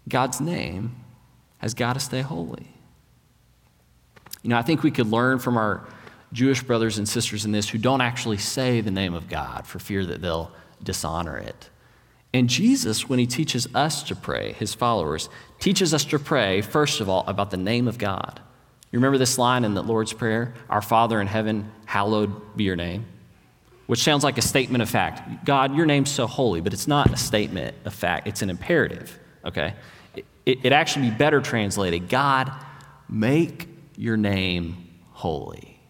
God's 0.08 0.40
name 0.40 0.96
has 1.62 1.74
got 1.74 1.94
to 1.94 2.00
stay 2.00 2.20
holy. 2.20 2.66
You 4.42 4.50
know, 4.50 4.58
I 4.58 4.62
think 4.62 4.82
we 4.82 4.90
could 4.90 5.06
learn 5.06 5.38
from 5.38 5.56
our 5.56 5.86
Jewish 6.32 6.62
brothers 6.62 6.98
and 6.98 7.08
sisters 7.08 7.44
in 7.44 7.52
this 7.52 7.68
who 7.68 7.78
don't 7.78 8.00
actually 8.00 8.38
say 8.38 8.80
the 8.80 8.90
name 8.90 9.14
of 9.14 9.28
God 9.28 9.66
for 9.66 9.78
fear 9.78 10.04
that 10.04 10.20
they'll 10.20 10.50
dishonor 10.82 11.38
it. 11.38 11.70
And 12.34 12.48
Jesus, 12.48 13.08
when 13.08 13.18
he 13.18 13.26
teaches 13.26 13.68
us 13.74 14.02
to 14.04 14.16
pray, 14.16 14.52
his 14.54 14.74
followers, 14.74 15.28
teaches 15.60 15.94
us 15.94 16.04
to 16.06 16.18
pray, 16.18 16.62
first 16.62 17.00
of 17.00 17.08
all, 17.08 17.24
about 17.26 17.50
the 17.50 17.56
name 17.56 17.86
of 17.86 17.98
God. 17.98 18.40
You 18.90 18.98
remember 18.98 19.18
this 19.18 19.38
line 19.38 19.64
in 19.64 19.74
the 19.74 19.82
Lord's 19.82 20.12
Prayer? 20.12 20.54
Our 20.68 20.82
Father 20.82 21.20
in 21.20 21.26
heaven, 21.26 21.70
hallowed 21.84 22.56
be 22.56 22.64
your 22.64 22.76
name. 22.76 23.06
Which 23.86 24.02
sounds 24.02 24.24
like 24.24 24.38
a 24.38 24.42
statement 24.42 24.82
of 24.82 24.88
fact. 24.88 25.44
God, 25.44 25.76
your 25.76 25.86
name's 25.86 26.10
so 26.10 26.26
holy, 26.26 26.60
but 26.60 26.72
it's 26.72 26.88
not 26.88 27.12
a 27.12 27.16
statement 27.16 27.76
of 27.84 27.92
fact, 27.92 28.26
it's 28.26 28.42
an 28.42 28.50
imperative, 28.50 29.18
okay? 29.44 29.74
It, 30.46 30.64
it 30.64 30.72
actually 30.72 31.10
be 31.10 31.16
better 31.16 31.40
translated 31.40 32.08
God, 32.08 32.52
make 33.08 33.68
your 33.96 34.16
name 34.16 34.88
holy. 35.12 35.80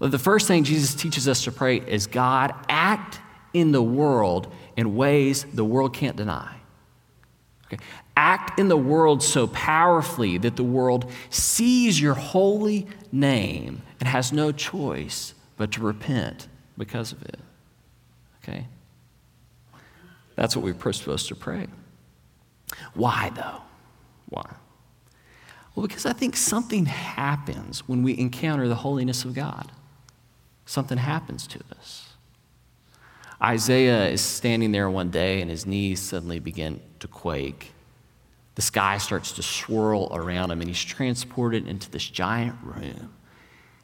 The 0.00 0.18
first 0.18 0.46
thing 0.46 0.64
Jesus 0.64 0.94
teaches 0.94 1.26
us 1.26 1.44
to 1.44 1.52
pray 1.52 1.78
is 1.78 2.06
God, 2.06 2.54
act 2.68 3.20
in 3.52 3.72
the 3.72 3.82
world 3.82 4.52
in 4.76 4.94
ways 4.94 5.44
the 5.52 5.64
world 5.64 5.92
can't 5.94 6.16
deny. 6.16 6.54
Okay? 7.66 7.82
Act 8.16 8.58
in 8.58 8.68
the 8.68 8.76
world 8.76 9.22
so 9.22 9.46
powerfully 9.48 10.38
that 10.38 10.56
the 10.56 10.64
world 10.64 11.10
sees 11.30 12.00
your 12.00 12.14
holy 12.14 12.86
name 13.10 13.82
and 13.98 14.08
has 14.08 14.32
no 14.32 14.52
choice 14.52 15.34
but 15.56 15.72
to 15.72 15.80
repent 15.80 16.46
because 16.76 17.10
of 17.10 17.22
it. 17.22 17.38
Okay? 18.42 18.66
That's 20.36 20.54
what 20.54 20.64
we're 20.64 20.92
supposed 20.92 21.26
to 21.28 21.34
pray. 21.34 21.66
Why, 22.94 23.30
though? 23.34 23.62
Why? 24.28 24.54
Well, 25.74 25.86
because 25.86 26.06
I 26.06 26.12
think 26.12 26.36
something 26.36 26.86
happens 26.86 27.88
when 27.88 28.02
we 28.02 28.18
encounter 28.18 28.68
the 28.68 28.74
holiness 28.74 29.24
of 29.24 29.34
God. 29.34 29.70
Something 30.66 30.98
happens 30.98 31.46
to 31.48 31.60
us. 31.78 32.08
Isaiah 33.40 34.08
is 34.08 34.20
standing 34.20 34.72
there 34.72 34.90
one 34.90 35.10
day 35.10 35.40
and 35.40 35.50
his 35.50 35.64
knees 35.64 36.00
suddenly 36.00 36.40
begin 36.40 36.80
to 36.98 37.06
quake. 37.06 37.72
The 38.56 38.62
sky 38.62 38.98
starts 38.98 39.32
to 39.32 39.42
swirl 39.42 40.08
around 40.12 40.50
him 40.50 40.60
and 40.60 40.68
he's 40.68 40.82
transported 40.82 41.68
into 41.68 41.88
this 41.90 42.04
giant 42.04 42.56
room 42.62 43.14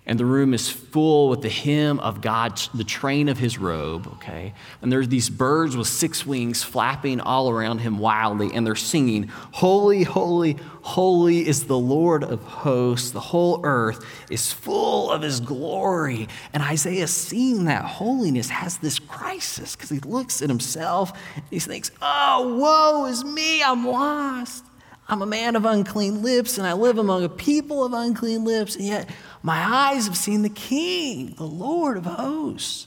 and 0.07 0.21
the 0.21 0.27
room 0.27 0.53
is 0.53 0.69
full 0.69 1.31
with 1.31 1.41
the 1.41 1.49
hymn 1.49 1.99
of 2.01 2.21
God, 2.21 2.61
the 2.75 2.85
train 2.85 3.29
of 3.31 3.39
his 3.39 3.57
robe, 3.57 4.07
okay? 4.15 4.53
And 4.83 4.93
there's 4.93 5.09
these 5.09 5.31
birds 5.31 5.79
with 5.79 5.87
six 5.87 6.27
wings 6.27 6.63
flapping 6.63 7.21
all 7.21 7.49
around 7.49 7.79
him 7.79 7.99
wildly, 7.99 8.51
and 8.53 8.67
they're 8.67 8.75
singing, 8.75 9.29
Holy, 9.53 10.03
holy, 10.03 10.59
holy 10.83 11.49
is 11.49 11.65
the 11.65 11.79
Lord 11.79 12.23
of 12.23 12.43
hosts. 12.43 13.13
The 13.13 13.21
whole 13.21 13.61
earth 13.65 14.05
is 14.31 14.53
full 14.53 15.11
of 15.11 15.23
his 15.23 15.41
glory. 15.41 16.29
And 16.53 16.63
Isaiah, 16.63 17.07
seeing 17.07 17.65
that 17.65 17.85
holiness, 17.85 18.51
has 18.51 18.77
this 18.79 18.99
crisis 18.99 19.75
because 19.75 19.89
he 19.89 20.01
looks 20.01 20.43
at 20.43 20.51
himself 20.51 21.19
and 21.35 21.45
he 21.51 21.59
thinks, 21.59 21.91
Oh, 22.03 22.59
woe 22.59 23.07
is 23.07 23.25
me, 23.25 23.63
I'm 23.63 23.87
lost. 23.87 24.67
I'm 25.09 25.21
a 25.21 25.27
man 25.27 25.55
of 25.55 25.65
unclean 25.65 26.23
lips, 26.23 26.57
and 26.57 26.67
I 26.67 26.73
live 26.73 26.99
among 26.99 27.25
a 27.25 27.29
people 27.29 27.85
of 27.85 27.93
unclean 27.93 28.45
lips, 28.45 28.75
and 28.75 28.85
yet 28.87 29.11
my 29.43 29.59
eyes 29.59 30.07
have 30.07 30.17
seen 30.17 30.43
the 30.43 30.49
King, 30.49 31.35
the 31.37 31.45
Lord 31.45 31.99
of 31.99 32.07
hosts. 32.07 32.87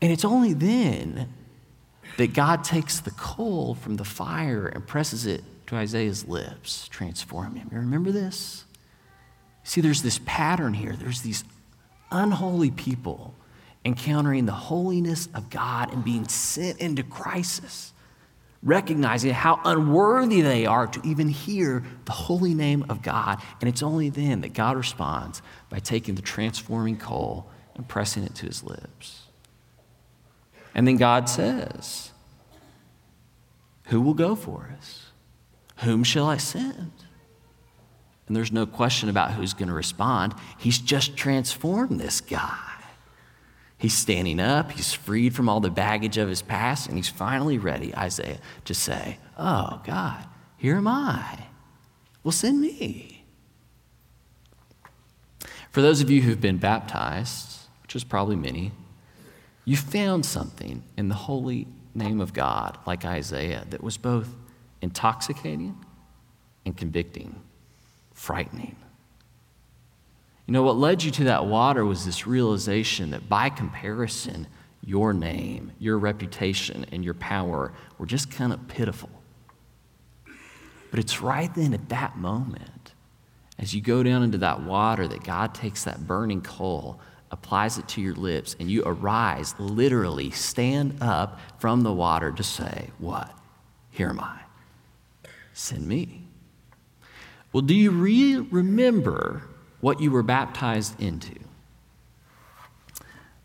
And 0.00 0.10
it's 0.10 0.24
only 0.24 0.54
then 0.54 1.28
that 2.16 2.32
God 2.32 2.64
takes 2.64 3.00
the 3.00 3.10
coal 3.12 3.74
from 3.74 3.96
the 3.96 4.04
fire 4.04 4.66
and 4.66 4.86
presses 4.86 5.26
it 5.26 5.44
to 5.66 5.76
Isaiah's 5.76 6.26
lips, 6.26 6.88
transform 6.88 7.54
him. 7.54 7.68
You 7.70 7.78
remember 7.78 8.10
this? 8.10 8.64
See, 9.62 9.80
there's 9.80 10.02
this 10.02 10.18
pattern 10.24 10.74
here. 10.74 10.94
There's 10.94 11.20
these 11.20 11.44
unholy 12.10 12.70
people 12.70 13.34
encountering 13.84 14.46
the 14.46 14.52
holiness 14.52 15.28
of 15.34 15.50
God 15.50 15.92
and 15.92 16.04
being 16.04 16.26
sent 16.28 16.78
into 16.80 17.02
crisis 17.02 17.92
recognizing 18.62 19.32
how 19.32 19.60
unworthy 19.64 20.42
they 20.42 20.66
are 20.66 20.86
to 20.86 21.00
even 21.06 21.28
hear 21.28 21.82
the 22.04 22.12
holy 22.12 22.54
name 22.54 22.84
of 22.88 23.02
God. 23.02 23.40
And 23.60 23.68
it's 23.68 23.82
only 23.82 24.10
then 24.10 24.42
that 24.42 24.52
God 24.52 24.76
responds 24.76 25.40
by 25.70 25.78
taking 25.78 26.14
the 26.14 26.22
transforming 26.22 26.98
coal 26.98 27.48
and 27.74 27.88
pressing 27.88 28.24
it 28.24 28.34
to 28.36 28.46
his 28.46 28.62
lips. 28.62 29.22
And 30.74 30.86
then 30.86 30.96
God 30.96 31.28
says, 31.28 32.10
Who 33.86 34.00
will 34.00 34.14
go 34.14 34.34
for 34.34 34.70
us? 34.78 35.06
Whom 35.78 36.04
shall 36.04 36.26
I 36.26 36.36
send? 36.36 36.92
And 38.26 38.36
there's 38.36 38.52
no 38.52 38.66
question 38.66 39.08
about 39.08 39.32
who's 39.32 39.54
going 39.54 39.68
to 39.68 39.74
respond. 39.74 40.34
He's 40.58 40.78
just 40.78 41.16
transformed 41.16 41.98
this 41.98 42.20
guy. 42.20 42.69
He's 43.80 43.96
standing 43.96 44.40
up, 44.40 44.72
he's 44.72 44.92
freed 44.92 45.34
from 45.34 45.48
all 45.48 45.60
the 45.60 45.70
baggage 45.70 46.18
of 46.18 46.28
his 46.28 46.42
past, 46.42 46.86
and 46.86 46.98
he's 46.98 47.08
finally 47.08 47.56
ready, 47.56 47.96
Isaiah, 47.96 48.38
to 48.66 48.74
say, 48.74 49.16
Oh, 49.38 49.80
God, 49.86 50.22
here 50.58 50.76
am 50.76 50.86
I. 50.86 51.46
Well, 52.22 52.30
send 52.30 52.60
me. 52.60 53.24
For 55.70 55.80
those 55.80 56.02
of 56.02 56.10
you 56.10 56.20
who've 56.20 56.40
been 56.42 56.58
baptized, 56.58 57.68
which 57.82 57.96
is 57.96 58.04
probably 58.04 58.36
many, 58.36 58.72
you 59.64 59.78
found 59.78 60.26
something 60.26 60.82
in 60.98 61.08
the 61.08 61.14
holy 61.14 61.66
name 61.94 62.20
of 62.20 62.34
God, 62.34 62.76
like 62.86 63.06
Isaiah, 63.06 63.64
that 63.70 63.82
was 63.82 63.96
both 63.96 64.28
intoxicating 64.82 65.82
and 66.66 66.76
convicting, 66.76 67.40
frightening. 68.12 68.76
You 70.50 70.54
know, 70.54 70.64
what 70.64 70.78
led 70.78 71.04
you 71.04 71.12
to 71.12 71.24
that 71.26 71.46
water 71.46 71.84
was 71.84 72.04
this 72.04 72.26
realization 72.26 73.10
that 73.10 73.28
by 73.28 73.50
comparison, 73.50 74.48
your 74.84 75.12
name, 75.12 75.70
your 75.78 75.96
reputation, 75.96 76.86
and 76.90 77.04
your 77.04 77.14
power 77.14 77.72
were 77.98 78.06
just 78.06 78.32
kind 78.32 78.52
of 78.52 78.66
pitiful. 78.66 79.10
But 80.90 80.98
it's 80.98 81.20
right 81.20 81.54
then 81.54 81.72
at 81.72 81.88
that 81.90 82.18
moment, 82.18 82.94
as 83.60 83.72
you 83.72 83.80
go 83.80 84.02
down 84.02 84.24
into 84.24 84.38
that 84.38 84.64
water, 84.64 85.06
that 85.06 85.22
God 85.22 85.54
takes 85.54 85.84
that 85.84 86.08
burning 86.08 86.40
coal, 86.40 86.98
applies 87.30 87.78
it 87.78 87.86
to 87.86 88.00
your 88.00 88.16
lips, 88.16 88.56
and 88.58 88.68
you 88.68 88.82
arise, 88.84 89.54
literally 89.60 90.32
stand 90.32 91.00
up 91.00 91.38
from 91.60 91.82
the 91.82 91.92
water 91.92 92.32
to 92.32 92.42
say, 92.42 92.90
What? 92.98 93.32
Here 93.90 94.08
am 94.08 94.18
I. 94.18 94.40
Send 95.52 95.86
me. 95.86 96.26
Well, 97.52 97.62
do 97.62 97.72
you 97.72 97.92
re- 97.92 98.38
remember 98.50 99.44
what 99.80 100.00
you 100.00 100.10
were 100.10 100.22
baptized 100.22 101.00
into. 101.00 101.34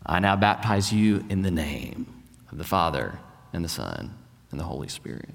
I 0.04 0.20
now 0.20 0.36
baptize 0.36 0.92
you 0.92 1.24
in 1.28 1.42
the 1.42 1.50
name 1.50 2.22
of 2.52 2.58
the 2.58 2.64
Father 2.64 3.18
and 3.52 3.64
the 3.64 3.68
Son 3.68 4.14
and 4.50 4.60
the 4.60 4.64
Holy 4.64 4.88
Spirit. 4.88 5.30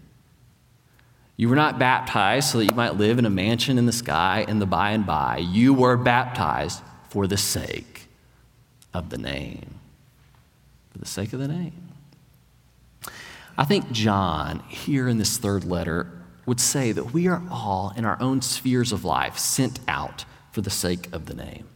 You 1.36 1.50
were 1.50 1.55
not 1.55 1.79
baptized 1.79 2.51
so 2.51 2.60
that 2.60 2.65
you 2.65 2.75
might 2.75 2.96
live 2.96 3.17
in 3.17 3.25
a 3.25 3.29
mansion 3.29 3.77
in 3.77 3.86
the 3.86 3.91
sky 3.91 4.46
in 4.48 4.60
the 4.60 4.65
by 4.65 4.91
and 4.91 5.05
by. 5.05 5.38
You 5.38 5.74
were 5.74 5.98
baptized 5.98 6.81
for 7.10 7.27
the 7.27 7.38
sake 7.38 8.08
of 8.93 9.10
the 9.10 9.17
name. 9.17 9.75
For 10.91 11.00
the 11.00 11.05
sake 11.05 11.34
of 11.34 11.39
the 11.39 11.48
name. 11.48 11.89
I 13.58 13.65
think 13.65 13.91
John, 13.91 14.60
here 14.70 15.08
in 15.08 15.17
this 15.17 15.38
third 15.38 15.65
letter, 15.65 16.12
would 16.46 16.60
say 16.60 16.91
that 16.91 17.13
we 17.13 17.27
are 17.27 17.41
all, 17.50 17.93
in 17.96 18.05
our 18.05 18.20
own 18.22 18.41
spheres 18.41 18.91
of 18.91 19.03
life, 19.03 19.38
sent 19.38 19.79
out 19.88 20.25
for 20.51 20.62
the 20.62 20.70
sake 20.70 21.08
of 21.13 21.25
the 21.25 21.34
name. 21.34 21.67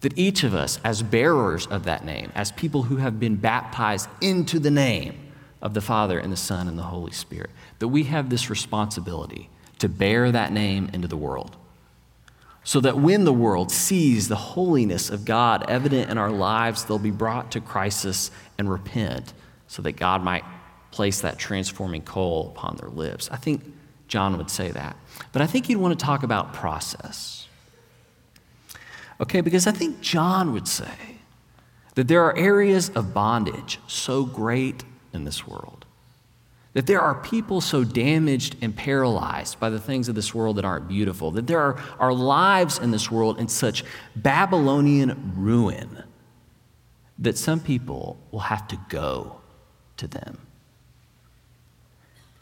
That 0.00 0.16
each 0.16 0.44
of 0.44 0.54
us, 0.54 0.78
as 0.84 1.02
bearers 1.02 1.66
of 1.66 1.84
that 1.84 2.04
name, 2.04 2.30
as 2.34 2.52
people 2.52 2.84
who 2.84 2.96
have 2.96 3.18
been 3.18 3.36
baptized 3.36 4.08
into 4.20 4.58
the 4.58 4.70
name 4.70 5.18
of 5.60 5.74
the 5.74 5.80
Father 5.80 6.18
and 6.18 6.32
the 6.32 6.36
Son 6.36 6.68
and 6.68 6.78
the 6.78 6.84
Holy 6.84 7.12
Spirit, 7.12 7.50
that 7.80 7.88
we 7.88 8.04
have 8.04 8.30
this 8.30 8.48
responsibility 8.48 9.50
to 9.80 9.88
bear 9.88 10.30
that 10.30 10.52
name 10.52 10.88
into 10.92 11.08
the 11.08 11.16
world. 11.16 11.56
So 12.64 12.80
that 12.80 12.98
when 12.98 13.24
the 13.24 13.32
world 13.32 13.72
sees 13.72 14.28
the 14.28 14.36
holiness 14.36 15.10
of 15.10 15.24
God 15.24 15.64
evident 15.68 16.10
in 16.10 16.18
our 16.18 16.30
lives, 16.30 16.84
they'll 16.84 16.98
be 16.98 17.10
brought 17.10 17.52
to 17.52 17.60
crisis 17.60 18.30
and 18.58 18.70
repent 18.70 19.32
so 19.68 19.82
that 19.82 19.92
God 19.92 20.22
might 20.22 20.44
place 20.90 21.20
that 21.22 21.38
transforming 21.38 22.02
coal 22.02 22.52
upon 22.54 22.76
their 22.76 22.90
lips. 22.90 23.28
I 23.32 23.36
think 23.36 23.62
John 24.08 24.36
would 24.38 24.50
say 24.50 24.70
that. 24.70 24.96
But 25.32 25.42
I 25.42 25.46
think 25.46 25.68
you'd 25.68 25.78
want 25.78 25.98
to 25.98 26.04
talk 26.04 26.22
about 26.22 26.52
process. 26.52 27.46
Okay, 29.20 29.40
because 29.40 29.66
I 29.66 29.72
think 29.72 30.00
John 30.00 30.52
would 30.52 30.66
say 30.66 31.18
that 31.94 32.08
there 32.08 32.22
are 32.22 32.36
areas 32.36 32.90
of 32.90 33.12
bondage 33.12 33.78
so 33.86 34.24
great 34.24 34.84
in 35.12 35.24
this 35.24 35.46
world, 35.46 35.84
that 36.74 36.86
there 36.86 37.00
are 37.00 37.16
people 37.16 37.60
so 37.60 37.82
damaged 37.82 38.56
and 38.62 38.76
paralyzed 38.76 39.58
by 39.58 39.68
the 39.68 39.80
things 39.80 40.08
of 40.08 40.14
this 40.14 40.32
world 40.32 40.56
that 40.56 40.64
aren't 40.64 40.86
beautiful, 40.86 41.32
that 41.32 41.48
there 41.48 41.60
are, 41.60 41.82
are 41.98 42.12
lives 42.12 42.78
in 42.78 42.92
this 42.92 43.10
world 43.10 43.40
in 43.40 43.48
such 43.48 43.84
Babylonian 44.14 45.32
ruin 45.36 46.04
that 47.18 47.36
some 47.36 47.58
people 47.58 48.16
will 48.30 48.40
have 48.40 48.68
to 48.68 48.78
go 48.88 49.40
to 49.96 50.06
them. 50.06 50.38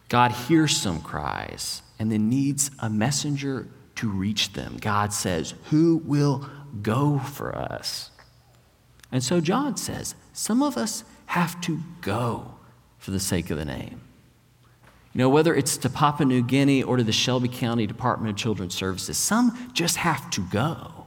God 0.09 0.33
hears 0.33 0.77
some 0.77 1.01
cries 1.01 1.83
and 1.99 2.11
then 2.13 2.29
needs 2.29 2.71
a 2.79 2.89
messenger 2.89 3.69
to 3.97 4.09
reach 4.09 4.53
them. 4.53 4.77
God 4.81 5.13
says, 5.13 5.55
Who 5.71 6.03
will 6.05 6.49
go 6.83 7.19
for 7.19 7.57
us. 7.57 8.11
And 9.13 9.23
so 9.23 9.41
John 9.41 9.77
says, 9.77 10.15
some 10.33 10.63
of 10.63 10.77
us 10.77 11.05
have 11.27 11.61
to 11.63 11.81
go 12.01 12.55
for 12.99 13.11
the 13.11 13.21
sake 13.21 13.51
of 13.51 13.59
the 13.59 13.65
name. 13.65 14.01
You 15.13 15.21
know, 15.21 15.29
whether 15.31 15.55
it's 15.55 15.79
to 15.79 15.89
Papua 15.89 16.27
New 16.27 16.43
Guinea 16.43 16.83
or 16.83 16.99
to 16.99 17.03
the 17.03 17.13
Shelby 17.13 17.49
County 17.49 17.87
Department 17.87 18.31
of 18.31 18.37
Children's 18.37 18.75
Services, 18.75 19.17
some 19.17 19.71
just 19.73 19.97
have 19.97 20.29
to 20.31 20.43
go. 20.43 21.07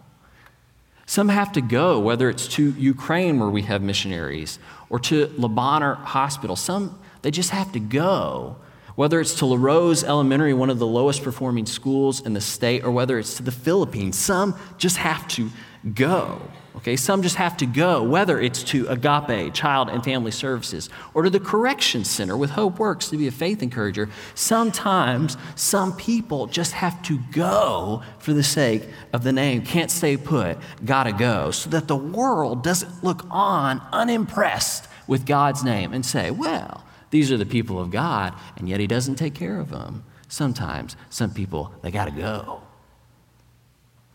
Some 1.06 1.30
have 1.30 1.52
to 1.54 1.62
go, 1.62 2.00
whether 2.00 2.30
it's 2.30 2.48
to 2.50 2.72
Ukraine 2.72 3.40
where 3.40 3.50
we 3.50 3.64
have 3.64 3.82
missionaries 3.82 4.60
or 4.90 5.00
to 5.00 5.32
Le 5.38 5.50
Bonheur 5.50 5.96
Hospital. 5.96 6.56
Some, 6.56 7.00
they 7.22 7.32
just 7.32 7.52
have 7.52 7.72
to 7.74 7.80
go, 7.80 8.58
whether 9.00 9.22
it's 9.22 9.36
to 9.36 9.46
La 9.46 9.56
Rose 9.56 10.04
Elementary, 10.04 10.54
one 10.54 10.70
of 10.70 10.78
the 10.78 10.86
lowest 10.86 11.24
performing 11.24 11.66
schools 11.66 12.20
in 12.20 12.34
the 12.34 12.42
state, 12.42 12.84
or 12.84 12.92
whether 12.92 13.18
it's 13.18 13.38
to 13.38 13.44
the 13.44 13.50
Philippines. 13.50 14.18
Some 14.18 14.60
just 14.78 14.98
have 14.98 15.26
to 15.30 15.50
go. 15.94 16.42
Okay, 16.76 16.98
some 16.98 17.22
just 17.22 17.38
have 17.38 17.56
to 17.56 17.66
go, 17.66 18.04
whether 18.04 18.42
it's 18.42 18.62
to 18.64 18.86
Agape, 18.90 19.54
Child 19.54 19.88
and 19.88 20.04
Family 20.04 20.32
Services, 20.32 20.90
or 21.14 21.24
to 21.24 21.30
the 21.30 21.40
Correction 21.40 22.04
Center 22.04 22.36
with 22.36 22.50
Hope 22.50 22.78
Works 22.78 23.08
to 23.08 23.16
be 23.16 23.28
a 23.28 23.32
faith 23.32 23.64
encourager. 23.64 24.10
Sometimes 24.36 25.38
some 25.56 25.96
people 25.96 26.48
just 26.48 26.74
have 26.74 27.02
to 27.04 27.20
go 27.32 28.04
for 28.18 28.34
the 28.34 28.44
sake 28.44 28.84
of 29.14 29.24
the 29.24 29.32
name. 29.32 29.62
Can't 29.62 29.90
stay 29.90 30.18
put, 30.18 30.58
gotta 30.84 31.14
go, 31.14 31.52
so 31.52 31.70
that 31.70 31.88
the 31.88 31.96
world 31.96 32.66
doesn't 32.66 33.02
look 33.02 33.26
on 33.30 33.82
unimpressed 33.94 34.90
with 35.08 35.26
God's 35.26 35.64
name 35.64 35.94
and 35.94 36.06
say, 36.06 36.32
well, 36.32 36.84
these 37.12 37.32
are 37.32 37.38
the 37.38 37.46
people 37.46 37.80
of 37.80 37.92
God, 37.92 38.34
and 38.58 38.70
yet 38.70 38.80
He 38.80 38.88
doesn't 38.88 39.16
take 39.16 39.34
care 39.34 39.60
of 39.60 39.70
them. 39.70 40.04
Sometimes 40.30 40.96
some 41.10 41.34
people, 41.34 41.74
they 41.82 41.90
gotta 41.90 42.12
go 42.12 42.62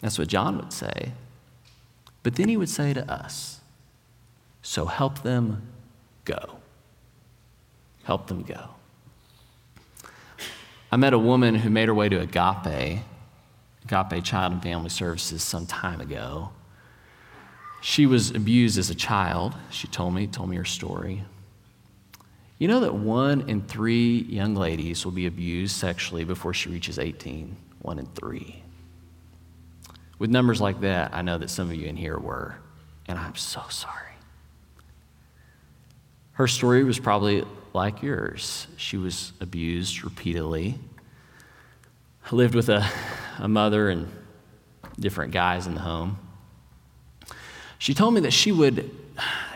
That's 0.00 0.18
what 0.18 0.28
John 0.28 0.56
would 0.58 0.72
say. 0.72 1.12
But 2.22 2.36
then 2.36 2.48
he 2.48 2.56
would 2.56 2.68
say 2.68 2.94
to 2.94 3.10
us, 3.10 3.60
So 4.62 4.86
help 4.86 5.22
them 5.22 5.66
go. 6.24 6.58
Help 8.04 8.28
them 8.28 8.42
go. 8.42 8.70
I 10.92 10.96
met 10.96 11.12
a 11.12 11.18
woman 11.18 11.56
who 11.56 11.70
made 11.70 11.88
her 11.88 11.94
way 11.94 12.08
to 12.08 12.20
Agape, 12.20 13.00
Agape 13.84 14.24
Child 14.24 14.52
and 14.52 14.62
Family 14.62 14.90
Services, 14.90 15.42
some 15.42 15.66
time 15.66 16.00
ago. 16.00 16.50
She 17.82 18.06
was 18.06 18.30
abused 18.30 18.78
as 18.78 18.88
a 18.88 18.94
child, 18.94 19.54
she 19.70 19.88
told 19.88 20.14
me, 20.14 20.26
told 20.26 20.48
me 20.48 20.56
her 20.56 20.64
story. 20.64 21.24
You 22.58 22.68
know 22.68 22.80
that 22.80 22.94
one 22.94 23.48
in 23.48 23.62
three 23.62 24.18
young 24.18 24.54
ladies 24.54 25.04
will 25.04 25.12
be 25.12 25.26
abused 25.26 25.76
sexually 25.76 26.24
before 26.24 26.54
she 26.54 26.68
reaches 26.68 26.98
18? 26.98 27.56
One 27.82 27.98
in 27.98 28.06
three. 28.06 28.62
With 30.18 30.30
numbers 30.30 30.60
like 30.60 30.80
that, 30.80 31.12
I 31.12 31.22
know 31.22 31.38
that 31.38 31.50
some 31.50 31.68
of 31.68 31.74
you 31.74 31.86
in 31.86 31.96
here 31.96 32.18
were, 32.18 32.56
and 33.06 33.18
I'm 33.18 33.34
so 33.34 33.62
sorry. 33.68 34.00
Her 36.32 36.46
story 36.46 36.84
was 36.84 36.98
probably 36.98 37.44
like 37.72 38.02
yours. 38.02 38.68
She 38.76 38.96
was 38.96 39.32
abused 39.40 40.04
repeatedly, 40.04 40.78
I 42.30 42.34
lived 42.34 42.54
with 42.54 42.70
a, 42.70 42.88
a 43.38 43.48
mother 43.48 43.90
and 43.90 44.10
different 44.98 45.32
guys 45.32 45.66
in 45.66 45.74
the 45.74 45.80
home. 45.80 46.16
She 47.78 47.92
told 47.92 48.14
me 48.14 48.20
that 48.20 48.30
she 48.30 48.50
would 48.50 48.90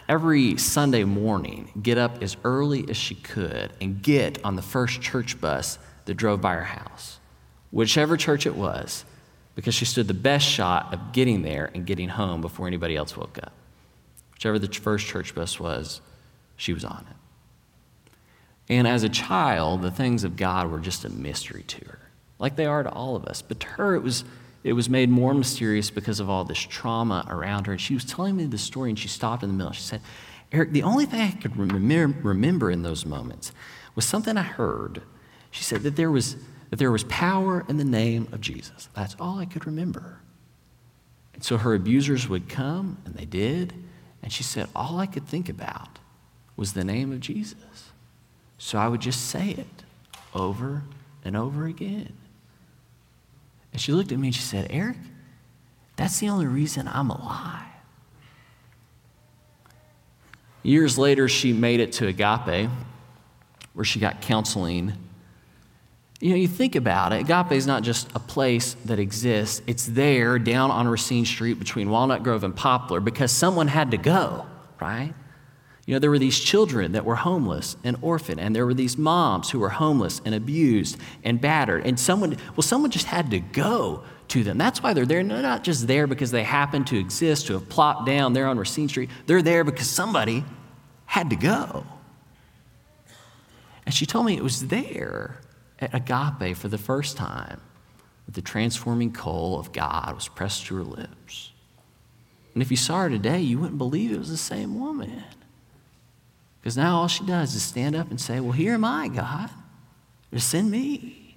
every 0.09 0.57
Sunday 0.57 1.05
morning 1.05 1.71
get 1.81 1.99
up 1.99 2.23
as 2.23 2.37
early 2.45 2.89
as 2.89 2.97
she 2.97 3.15
could 3.15 3.73
and 3.81 4.03
get 4.03 4.43
on 4.45 4.57
the 4.57 4.63
first 4.63 5.01
church 5.03 5.41
bus 5.41 5.79
that 6.07 6.15
drove 6.15 6.41
by 6.41 6.55
her 6.55 6.65
house, 6.65 7.21
whichever 7.71 8.17
church 8.17 8.47
it 8.47 8.57
was, 8.57 9.05
because 9.55 9.75
she 9.75 9.85
stood 9.85 10.09
the 10.09 10.15
best 10.15 10.47
shot 10.47 10.95
of 10.95 11.13
getting 11.13 11.43
there 11.43 11.71
and 11.75 11.85
getting 11.85 12.09
home 12.09 12.41
before 12.41 12.67
anybody 12.67 12.97
else 12.97 13.17
woke 13.17 13.39
up. 13.43 13.53
Whichever 14.33 14.59
the 14.59 14.69
first 14.69 15.07
church 15.07 15.35
bus 15.35 15.61
was, 15.61 16.01
she 16.57 16.73
was 16.73 16.85
on 16.85 17.05
it. 17.11 18.13
And 18.71 18.87
as 18.87 19.03
a 19.03 19.09
child, 19.09 19.83
the 19.83 19.91
things 19.91 20.25
of 20.25 20.37
God 20.37 20.71
were 20.71 20.79
just 20.79 21.05
a 21.05 21.09
mystery 21.09 21.65
to 21.65 21.85
her, 21.87 21.99
like 22.39 22.57
they 22.57 22.67
are 22.67 22.83
to 22.83 22.91
all 22.91 23.17
of 23.17 23.25
us. 23.25 23.43
But 23.43 23.61
to 23.61 23.67
her, 23.67 23.95
it 23.95 24.03
was 24.03 24.25
it 24.69 24.75
was 24.75 24.91
made 24.91 25.09
more 25.09 25.33
mysterious 25.33 25.89
because 25.89 26.21
of 26.21 26.29
all 26.29 26.45
this 26.45 26.59
trauma 26.59 27.25
around 27.31 27.67
her. 27.67 27.73
And 27.73 27.81
she 27.81 27.95
was 27.95 28.05
telling 28.05 28.37
me 28.37 28.45
the 28.45 28.59
story, 28.59 28.91
and 28.91 28.99
she 28.99 29.09
stopped 29.09 29.43
in 29.43 29.49
the 29.49 29.55
middle. 29.55 29.73
She 29.73 29.81
said, 29.81 30.03
Eric, 30.53 30.73
the 30.73 30.83
only 30.83 31.07
thing 31.07 31.21
I 31.21 31.31
could 31.31 31.57
remember 31.57 32.71
in 32.71 32.83
those 32.83 33.07
moments 33.07 33.53
was 33.95 34.05
something 34.05 34.37
I 34.37 34.43
heard. 34.43 35.03
She 35.51 35.65
said 35.65 35.83
that 35.85 35.97
there 35.97 36.11
was, 36.11 36.37
that 36.69 36.79
there 36.79 36.93
was 36.93 37.05
power 37.05 37.65
in 37.67 37.79
the 37.79 37.85
name 37.85 38.29
of 38.31 38.43
Jesus. 38.43 38.91
That's 38.95 39.17
all 39.19 39.39
I 39.39 39.47
could 39.47 39.67
remember. 39.67 40.21
And 41.33 41.43
so 41.43 41.57
her 41.57 41.75
abusers 41.75 42.29
would 42.29 42.49
come, 42.49 42.99
and 43.07 43.15
they 43.15 43.25
did. 43.25 43.73
And 44.23 44.31
she 44.31 44.43
said, 44.43 44.69
All 44.77 44.99
I 44.99 45.07
could 45.07 45.27
think 45.27 45.49
about 45.49 45.99
was 46.57 46.75
the 46.75 46.85
name 46.85 47.11
of 47.13 47.21
Jesus. 47.21 47.93
So 48.59 48.79
I 48.79 48.89
would 48.89 49.01
just 49.01 49.31
say 49.31 49.51
it 49.51 49.85
over 50.35 50.83
and 51.25 51.37
over 51.37 51.65
again. 51.65 52.13
And 53.73 53.81
she 53.81 53.93
looked 53.93 54.13
at 54.13 54.19
me 54.19 54.29
and 54.29 54.35
she 54.35 54.43
said, 54.43 54.69
Eric, 54.71 54.97
that's 55.97 56.21
the 56.21 56.29
only 56.29 56.47
reason 56.47 56.89
I'm 56.89 57.11
alive. 57.11 57.65
Years 60.63 60.99
later, 60.99 61.29
she 61.29 61.53
made 61.53 61.81
it 61.81 61.93
to 61.93 62.07
Agape, 62.07 62.71
where 63.75 63.85
she 63.85 64.01
got 64.01 64.21
counseling. 64.21 64.93
You 66.21 66.31
know, 66.31 66.37
you 66.37 66.49
think 66.49 66.75
about 66.75 67.13
it, 67.13 67.21
Agape 67.21 67.53
is 67.53 67.67
not 67.67 67.83
just 67.83 68.11
a 68.15 68.19
place 68.19 68.75
that 68.85 68.99
exists, 68.99 69.63
it's 69.67 69.87
there 69.87 70.39
down 70.39 70.71
on 70.71 70.89
Racine 70.89 71.25
Street 71.25 71.59
between 71.59 71.91
Walnut 71.91 72.23
Grove 72.25 72.43
and 72.43 72.55
Poplar 72.55 73.01
because 73.01 73.31
someone 73.31 73.69
had 73.69 73.93
to 73.93 73.97
go, 73.97 74.47
right? 74.81 75.15
You 75.89 75.95
know, 75.95 76.01
there 76.01 76.11
were 76.11 76.19
these 76.19 76.39
children 76.39 76.93
that 76.93 77.07
were 77.07 77.17
homeless 77.17 77.79
and 77.83 77.97
orphaned, 78.03 78.39
and 78.39 78.55
there 78.55 78.67
were 78.67 78.75
these 78.75 78.99
moms 78.99 79.49
who 79.49 79.59
were 79.59 79.71
homeless 79.71 80.21
and 80.23 80.35
abused 80.35 80.99
and 81.25 81.41
battered. 81.41 81.87
And 81.87 81.99
someone, 81.99 82.37
well, 82.55 82.63
someone 82.63 82.91
just 82.91 83.07
had 83.07 83.31
to 83.31 83.41
go 83.41 84.03
to 84.29 84.45
them. 84.45 84.59
That's 84.59 84.83
why 84.83 84.93
they're 84.93 85.07
there. 85.07 85.25
They're 85.25 85.41
not 85.41 85.65
just 85.65 85.87
there 85.87 86.07
because 86.07 86.31
they 86.31 86.43
happen 86.43 86.85
to 86.85 86.99
exist, 86.99 87.47
to 87.47 87.55
have 87.55 87.71
plopped 87.71 88.05
down 88.05 88.35
there 88.35 88.47
on 88.49 88.59
Racine 88.59 88.91
Street. 88.91 89.09
They're 89.25 89.41
there 89.41 89.65
because 89.65 89.89
somebody 89.89 90.45
had 91.07 91.31
to 91.31 91.37
go. 91.37 91.87
And 93.87 93.95
she 93.95 94.05
told 94.05 94.27
me 94.27 94.37
it 94.37 94.45
was 94.45 94.69
there 94.69 95.41
at 95.79 95.95
Agape 95.95 96.55
for 96.55 96.69
the 96.69 96.77
first 96.77 97.17
time 97.17 97.63
that 98.27 98.35
the 98.35 98.43
transforming 98.43 99.11
coal 99.11 99.59
of 99.59 99.73
God 99.73 100.13
was 100.15 100.29
pressed 100.29 100.67
to 100.67 100.77
her 100.77 100.85
lips. 100.85 101.53
And 102.53 102.63
if 102.63 102.71
you 102.71 102.77
saw 102.77 103.05
her 103.05 103.09
today, 103.09 103.41
you 103.41 103.59
wouldn't 103.59 103.79
believe 103.79 104.13
it 104.13 104.19
was 104.19 104.29
the 104.29 104.37
same 104.37 104.79
woman. 104.79 105.25
Because 106.61 106.77
now 106.77 106.97
all 106.97 107.09
she 107.09 107.25
does 107.25 107.55
is 107.55 107.63
stand 107.63 107.95
up 107.95 108.11
and 108.11 108.21
say, 108.21 108.41
Well, 108.41 108.53
here 108.53 108.75
am 108.75 108.85
I, 108.85 109.09
God. 109.09 109.51
Just 110.33 110.49
send 110.49 110.71
me. 110.71 111.37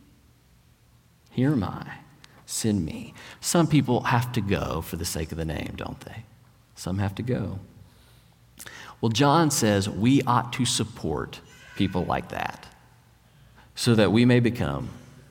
Here 1.31 1.51
am 1.51 1.63
I. 1.63 1.99
Send 2.45 2.85
me. 2.85 3.13
Some 3.39 3.67
people 3.67 4.01
have 4.01 4.31
to 4.33 4.41
go 4.41 4.81
for 4.81 4.97
the 4.97 5.05
sake 5.05 5.31
of 5.31 5.37
the 5.37 5.45
name, 5.45 5.73
don't 5.77 5.99
they? 6.01 6.25
Some 6.75 6.97
have 6.97 7.15
to 7.15 7.23
go. 7.23 7.59
Well, 8.99 9.09
John 9.09 9.51
says 9.51 9.89
we 9.89 10.21
ought 10.23 10.53
to 10.53 10.65
support 10.65 11.39
people 11.75 12.03
like 12.03 12.29
that 12.29 12.67
so 13.75 13.95
that 13.95 14.11
we 14.11 14.25
may 14.25 14.39
become 14.39 14.89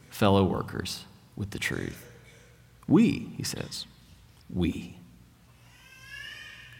fellow 0.08 0.44
workers 0.44 1.04
with 1.36 1.50
the 1.50 1.58
truth. 1.58 2.10
We, 2.88 3.30
he 3.36 3.44
says, 3.44 3.86
we. 4.52 4.99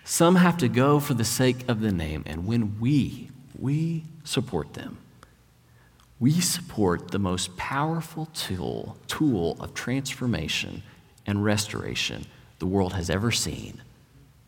Some 0.05 0.37
have 0.37 0.57
to 0.59 0.69
go 0.69 1.01
for 1.01 1.15
the 1.15 1.25
sake 1.25 1.69
of 1.69 1.81
the 1.81 1.93
name, 1.93 2.25
and 2.27 2.47
when 2.47 2.81
we, 2.81 3.31
we 3.59 4.05
support 4.25 4.75
them, 4.75 4.99
we 6.19 6.41
support 6.41 7.11
the 7.11 7.19
most 7.19 7.57
powerful 7.57 8.27
tool, 8.35 8.99
tool 9.07 9.57
of 9.61 9.73
transformation 9.73 10.83
and 11.27 11.45
restoration 11.45 12.27
the 12.59 12.67
world 12.67 12.93
has 12.93 13.09
ever 13.09 13.31
seen 13.31 13.81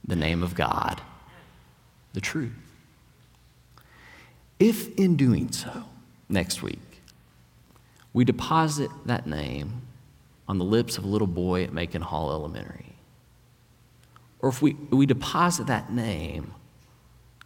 the 0.05 0.17
name 0.17 0.43
of 0.43 0.55
God, 0.55 1.01
the 2.13 2.21
truth. 2.21 2.53
If 4.59 4.95
in 4.97 5.17
doing 5.17 5.51
so, 5.51 5.85
next 6.29 6.63
week, 6.63 6.79
we 8.13 8.25
deposit 8.25 8.91
that 9.07 9.27
name 9.27 9.83
on 10.47 10.59
the 10.59 10.65
lips 10.65 10.99
of 10.99 11.05
a 11.05 11.09
little 11.09 11.27
boy 11.27 11.65
at 11.65 11.73
Macon 11.73 12.03
Hall 12.03 12.31
Elementary, 12.31 12.92
or 14.43 14.49
if 14.49 14.61
we, 14.61 14.75
we 14.91 15.07
deposit 15.07 15.69
that 15.69 15.93
name 15.93 16.53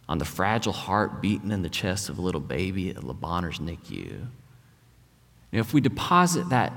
on 0.09 0.17
the 0.17 0.25
fragile 0.25 0.73
heart 0.73 1.21
beating 1.21 1.51
in 1.51 1.61
the 1.61 1.69
chest 1.69 2.09
of 2.09 2.17
a 2.17 2.21
little 2.21 2.41
baby 2.41 2.89
at 2.89 3.03
Le 3.03 3.13
Bonheur 3.13 3.51
NICU, 3.51 4.27
and 5.51 5.61
if 5.61 5.73
we 5.73 5.79
deposit 5.79 6.49
that 6.49 6.73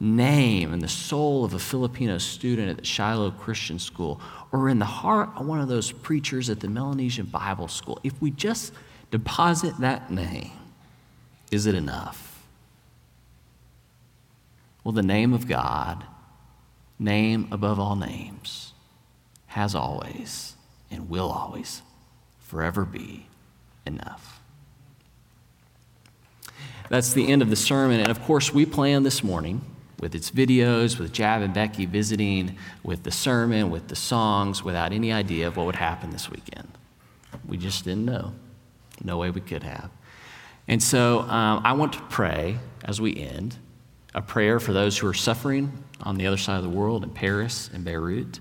name 0.00 0.72
in 0.74 0.80
the 0.80 0.88
soul 0.88 1.44
of 1.44 1.54
a 1.54 1.58
Filipino 1.58 2.18
student 2.18 2.68
at 2.68 2.76
the 2.76 2.84
Shiloh 2.84 3.30
Christian 3.30 3.78
School, 3.78 4.20
or 4.52 4.68
in 4.68 4.78
the 4.78 4.84
heart 4.84 5.30
of 5.36 5.46
one 5.46 5.60
of 5.60 5.68
those 5.68 5.90
preachers 5.90 6.50
at 6.50 6.60
the 6.60 6.68
Melanesian 6.68 7.26
Bible 7.26 7.68
School, 7.68 7.98
if 8.02 8.20
we 8.20 8.30
just 8.30 8.72
deposit 9.10 9.78
that 9.78 10.10
name, 10.10 10.50
is 11.50 11.66
it 11.66 11.74
enough? 11.74 12.44
Well, 14.82 14.92
the 14.92 15.02
name 15.02 15.32
of 15.32 15.48
God, 15.48 16.04
name 16.98 17.48
above 17.50 17.80
all 17.80 17.96
names, 17.96 18.73
has 19.54 19.72
always 19.72 20.56
and 20.90 21.08
will 21.08 21.30
always 21.30 21.80
forever 22.40 22.84
be 22.84 23.24
enough. 23.86 24.40
That's 26.88 27.12
the 27.12 27.28
end 27.28 27.40
of 27.40 27.50
the 27.50 27.56
sermon. 27.56 28.00
And 28.00 28.10
of 28.10 28.20
course, 28.22 28.52
we 28.52 28.66
plan 28.66 29.04
this 29.04 29.22
morning 29.22 29.60
with 30.00 30.16
its 30.16 30.32
videos, 30.32 30.98
with 30.98 31.12
Jab 31.12 31.40
and 31.40 31.54
Becky 31.54 31.86
visiting, 31.86 32.56
with 32.82 33.04
the 33.04 33.12
sermon, 33.12 33.70
with 33.70 33.86
the 33.86 33.94
songs, 33.94 34.64
without 34.64 34.92
any 34.92 35.12
idea 35.12 35.46
of 35.46 35.56
what 35.56 35.66
would 35.66 35.76
happen 35.76 36.10
this 36.10 36.28
weekend. 36.28 36.66
We 37.46 37.56
just 37.56 37.84
didn't 37.84 38.06
know. 38.06 38.32
No 39.04 39.18
way 39.18 39.30
we 39.30 39.40
could 39.40 39.62
have. 39.62 39.88
And 40.66 40.82
so 40.82 41.20
um, 41.20 41.60
I 41.64 41.74
want 41.74 41.92
to 41.92 42.00
pray 42.10 42.58
as 42.84 43.00
we 43.00 43.16
end 43.16 43.56
a 44.16 44.20
prayer 44.20 44.58
for 44.58 44.72
those 44.72 44.98
who 44.98 45.06
are 45.06 45.14
suffering 45.14 45.84
on 46.00 46.16
the 46.16 46.26
other 46.26 46.38
side 46.38 46.56
of 46.56 46.64
the 46.64 46.76
world 46.76 47.04
in 47.04 47.10
Paris 47.10 47.70
and 47.72 47.84
Beirut. 47.84 48.40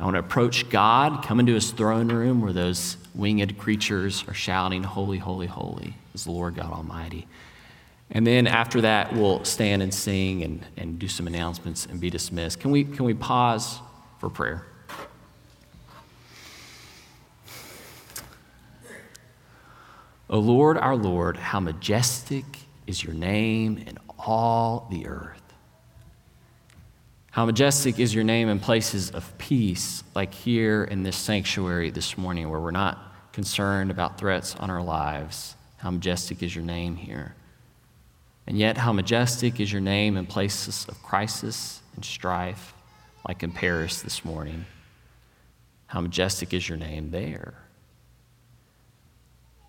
I 0.00 0.04
want 0.04 0.14
to 0.14 0.20
approach 0.20 0.70
God, 0.70 1.22
come 1.22 1.40
into 1.40 1.52
his 1.52 1.72
throne 1.72 2.08
room 2.08 2.40
where 2.40 2.54
those 2.54 2.96
winged 3.14 3.58
creatures 3.58 4.24
are 4.26 4.32
shouting, 4.32 4.82
Holy, 4.82 5.18
holy, 5.18 5.46
holy 5.46 5.94
is 6.14 6.24
the 6.24 6.30
Lord 6.30 6.54
God 6.54 6.72
Almighty. 6.72 7.28
And 8.10 8.26
then 8.26 8.46
after 8.46 8.80
that, 8.80 9.12
we'll 9.12 9.44
stand 9.44 9.82
and 9.82 9.92
sing 9.92 10.42
and, 10.42 10.64
and 10.78 10.98
do 10.98 11.06
some 11.06 11.26
announcements 11.26 11.84
and 11.84 12.00
be 12.00 12.08
dismissed. 12.08 12.60
Can 12.60 12.70
we, 12.70 12.84
can 12.84 13.04
we 13.04 13.12
pause 13.12 13.78
for 14.18 14.30
prayer? 14.30 14.64
O 20.30 20.38
Lord, 20.38 20.78
our 20.78 20.96
Lord, 20.96 21.36
how 21.36 21.60
majestic 21.60 22.44
is 22.86 23.04
your 23.04 23.12
name 23.12 23.76
in 23.76 23.98
all 24.18 24.88
the 24.90 25.06
earth. 25.06 25.49
How 27.30 27.46
majestic 27.46 28.00
is 28.00 28.12
your 28.12 28.24
name 28.24 28.48
in 28.48 28.58
places 28.58 29.10
of 29.12 29.38
peace, 29.38 30.02
like 30.16 30.34
here 30.34 30.82
in 30.82 31.04
this 31.04 31.16
sanctuary 31.16 31.90
this 31.90 32.18
morning, 32.18 32.50
where 32.50 32.58
we're 32.58 32.72
not 32.72 32.98
concerned 33.32 33.92
about 33.92 34.18
threats 34.18 34.56
on 34.56 34.68
our 34.68 34.82
lives. 34.82 35.54
How 35.76 35.92
majestic 35.92 36.42
is 36.42 36.54
your 36.54 36.64
name 36.64 36.96
here. 36.96 37.36
And 38.48 38.58
yet, 38.58 38.76
how 38.76 38.92
majestic 38.92 39.60
is 39.60 39.70
your 39.70 39.80
name 39.80 40.16
in 40.16 40.26
places 40.26 40.86
of 40.88 41.00
crisis 41.04 41.80
and 41.94 42.04
strife, 42.04 42.74
like 43.28 43.44
in 43.44 43.52
Paris 43.52 44.02
this 44.02 44.24
morning. 44.24 44.66
How 45.86 46.00
majestic 46.00 46.52
is 46.52 46.68
your 46.68 46.78
name 46.78 47.12
there. 47.12 47.54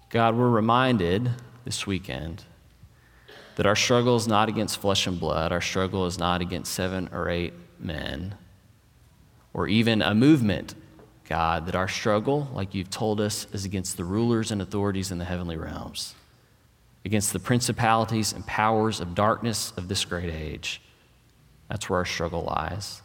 God, 0.10 0.36
we're 0.36 0.50
reminded 0.50 1.30
this 1.63 1.86
weekend 1.86 2.43
that 3.56 3.66
our 3.66 3.76
struggle 3.76 4.16
is 4.16 4.28
not 4.28 4.50
against 4.50 4.80
flesh 4.80 5.08
and 5.08 5.20
blood, 5.20 5.52
our 5.52 5.62
struggle 5.62 6.06
is 6.06 6.18
not 6.18 6.42
against 6.42 6.74
seven 6.74 7.10
or 7.12 7.30
eight 7.30 7.54
men, 7.80 8.36
or 9.54 9.68
even 9.68 10.02
a 10.02 10.16
movement, 10.16 10.76
God, 11.28 11.66
that 11.66 11.76
our 11.76 11.88
struggle, 11.88 12.50
like 12.54 12.74
you've 12.74 12.90
told 12.90 13.20
us, 13.20 13.48
is 13.54 13.66
against 13.66 13.98
the 13.98 14.04
rulers 14.04 14.52
and 14.52 14.62
authorities 14.62 15.12
in 15.12 15.18
the 15.18 15.26
heavenly 15.26 15.58
realms, 15.58 16.16
against 17.06 17.34
the 17.34 17.40
principalities 17.40 18.34
and 18.34 18.46
powers 18.46 19.00
of 19.00 19.16
darkness 19.16 19.74
of 19.78 19.88
this 19.88 20.06
great 20.06 20.34
age. 20.34 20.82
That's 21.70 21.90
where 21.90 22.00
our 22.00 22.06
struggle 22.06 22.44
lies. 22.44 23.02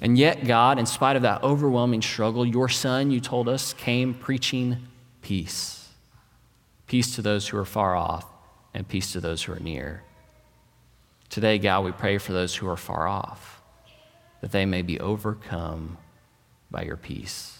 And 0.00 0.16
yet, 0.16 0.46
God, 0.46 0.78
in 0.78 0.86
spite 0.86 1.16
of 1.16 1.22
that 1.22 1.42
overwhelming 1.42 2.02
struggle, 2.02 2.46
your 2.46 2.68
son, 2.68 3.10
you 3.10 3.20
told 3.20 3.48
us, 3.48 3.72
came 3.72 4.14
preaching 4.14 4.88
peace 5.22 5.78
peace 6.88 7.14
to 7.14 7.22
those 7.22 7.46
who 7.46 7.56
are 7.56 7.64
far 7.64 7.94
off, 7.94 8.26
and 8.74 8.86
peace 8.86 9.12
to 9.12 9.20
those 9.20 9.42
who 9.42 9.52
are 9.52 9.60
near. 9.60 10.02
Today, 11.28 11.58
God, 11.58 11.84
we 11.84 11.92
pray 11.92 12.18
for 12.18 12.32
those 12.32 12.54
who 12.54 12.68
are 12.68 12.76
far 12.76 13.06
off, 13.06 13.60
that 14.40 14.52
they 14.52 14.64
may 14.64 14.82
be 14.82 14.98
overcome 14.98 15.98
by 16.70 16.82
your 16.82 16.96
peace. 16.96 17.58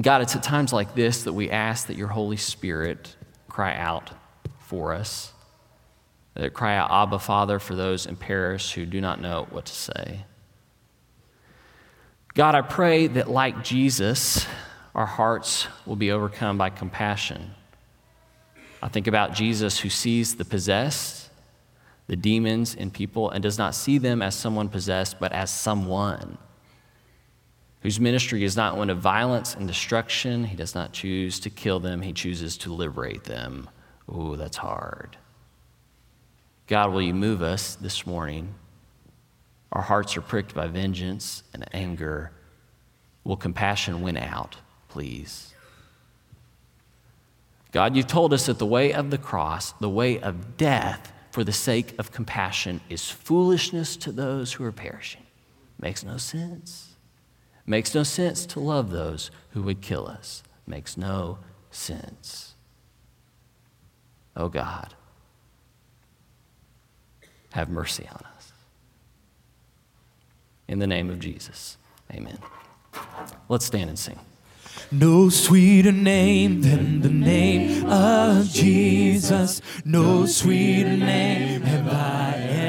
God, 0.00 0.22
it's 0.22 0.34
at 0.34 0.42
times 0.42 0.72
like 0.72 0.94
this 0.94 1.22
that 1.22 1.32
we 1.32 1.50
ask 1.50 1.86
that 1.86 1.96
your 1.96 2.08
Holy 2.08 2.36
Spirit 2.36 3.14
cry 3.48 3.76
out 3.76 4.10
for 4.58 4.92
us, 4.92 5.32
that 6.34 6.52
cry 6.52 6.76
out, 6.76 6.90
Abba, 6.90 7.20
Father, 7.20 7.60
for 7.60 7.76
those 7.76 8.04
in 8.06 8.16
Paris 8.16 8.72
who 8.72 8.86
do 8.86 9.00
not 9.00 9.20
know 9.20 9.46
what 9.50 9.66
to 9.66 9.72
say. 9.72 10.24
God, 12.34 12.56
I 12.56 12.62
pray 12.62 13.06
that 13.06 13.30
like 13.30 13.62
Jesus, 13.62 14.44
our 14.94 15.06
hearts 15.06 15.66
will 15.86 15.96
be 15.96 16.10
overcome 16.10 16.56
by 16.56 16.70
compassion. 16.70 17.54
I 18.82 18.88
think 18.88 19.06
about 19.06 19.32
Jesus 19.32 19.78
who 19.78 19.88
sees 19.88 20.36
the 20.36 20.44
possessed, 20.44 21.30
the 22.06 22.16
demons 22.16 22.74
in 22.74 22.90
people, 22.90 23.30
and 23.30 23.42
does 23.42 23.58
not 23.58 23.74
see 23.74 23.98
them 23.98 24.22
as 24.22 24.34
someone 24.34 24.68
possessed, 24.68 25.18
but 25.18 25.32
as 25.32 25.50
someone 25.50 26.38
whose 27.80 28.00
ministry 28.00 28.44
is 28.44 28.56
not 28.56 28.76
one 28.76 28.88
of 28.90 28.98
violence 28.98 29.54
and 29.54 29.66
destruction. 29.68 30.44
He 30.44 30.56
does 30.56 30.74
not 30.74 30.92
choose 30.92 31.38
to 31.40 31.50
kill 31.50 31.80
them, 31.80 32.02
he 32.02 32.12
chooses 32.12 32.56
to 32.58 32.72
liberate 32.72 33.24
them. 33.24 33.68
Ooh, 34.08 34.36
that's 34.36 34.56
hard. 34.56 35.16
God, 36.66 36.92
will 36.92 37.02
you 37.02 37.14
move 37.14 37.42
us 37.42 37.74
this 37.76 38.06
morning? 38.06 38.54
Our 39.72 39.82
hearts 39.82 40.16
are 40.16 40.22
pricked 40.22 40.54
by 40.54 40.66
vengeance 40.66 41.42
and 41.52 41.66
anger. 41.74 42.32
Will 43.22 43.36
compassion 43.36 44.02
win 44.02 44.16
out, 44.16 44.56
please? 44.94 45.52
God, 47.72 47.96
you've 47.96 48.06
told 48.06 48.32
us 48.32 48.46
that 48.46 48.60
the 48.60 48.66
way 48.66 48.92
of 48.92 49.10
the 49.10 49.18
cross, 49.18 49.72
the 49.72 49.90
way 49.90 50.20
of 50.20 50.56
death 50.56 51.12
for 51.32 51.42
the 51.42 51.52
sake 51.52 51.98
of 51.98 52.12
compassion, 52.12 52.80
is 52.88 53.10
foolishness 53.10 53.96
to 53.96 54.12
those 54.12 54.52
who 54.52 54.64
are 54.64 54.70
perishing. 54.70 55.24
Makes 55.80 56.04
no 56.04 56.16
sense. 56.16 56.94
Makes 57.66 57.92
no 57.92 58.04
sense 58.04 58.46
to 58.46 58.60
love 58.60 58.92
those 58.92 59.32
who 59.50 59.62
would 59.62 59.80
kill 59.80 60.06
us. 60.06 60.44
Makes 60.64 60.96
no 60.96 61.38
sense. 61.72 62.54
Oh 64.36 64.48
God, 64.48 64.94
have 67.50 67.68
mercy 67.68 68.06
on 68.08 68.22
us. 68.36 68.52
In 70.68 70.78
the 70.78 70.86
name 70.86 71.10
of 71.10 71.18
Jesus, 71.18 71.78
amen. 72.12 72.38
Let's 73.48 73.64
stand 73.64 73.90
and 73.90 73.98
sing. 73.98 74.20
No 74.90 75.28
sweeter 75.28 75.92
name 75.92 76.62
than 76.62 77.00
the 77.00 77.08
name 77.08 77.86
of 77.86 78.48
Jesus. 78.48 79.60
No 79.84 80.26
sweeter 80.26 80.96
name 80.96 81.62
have 81.62 81.88
I 81.88 82.34
ever. 82.38 82.63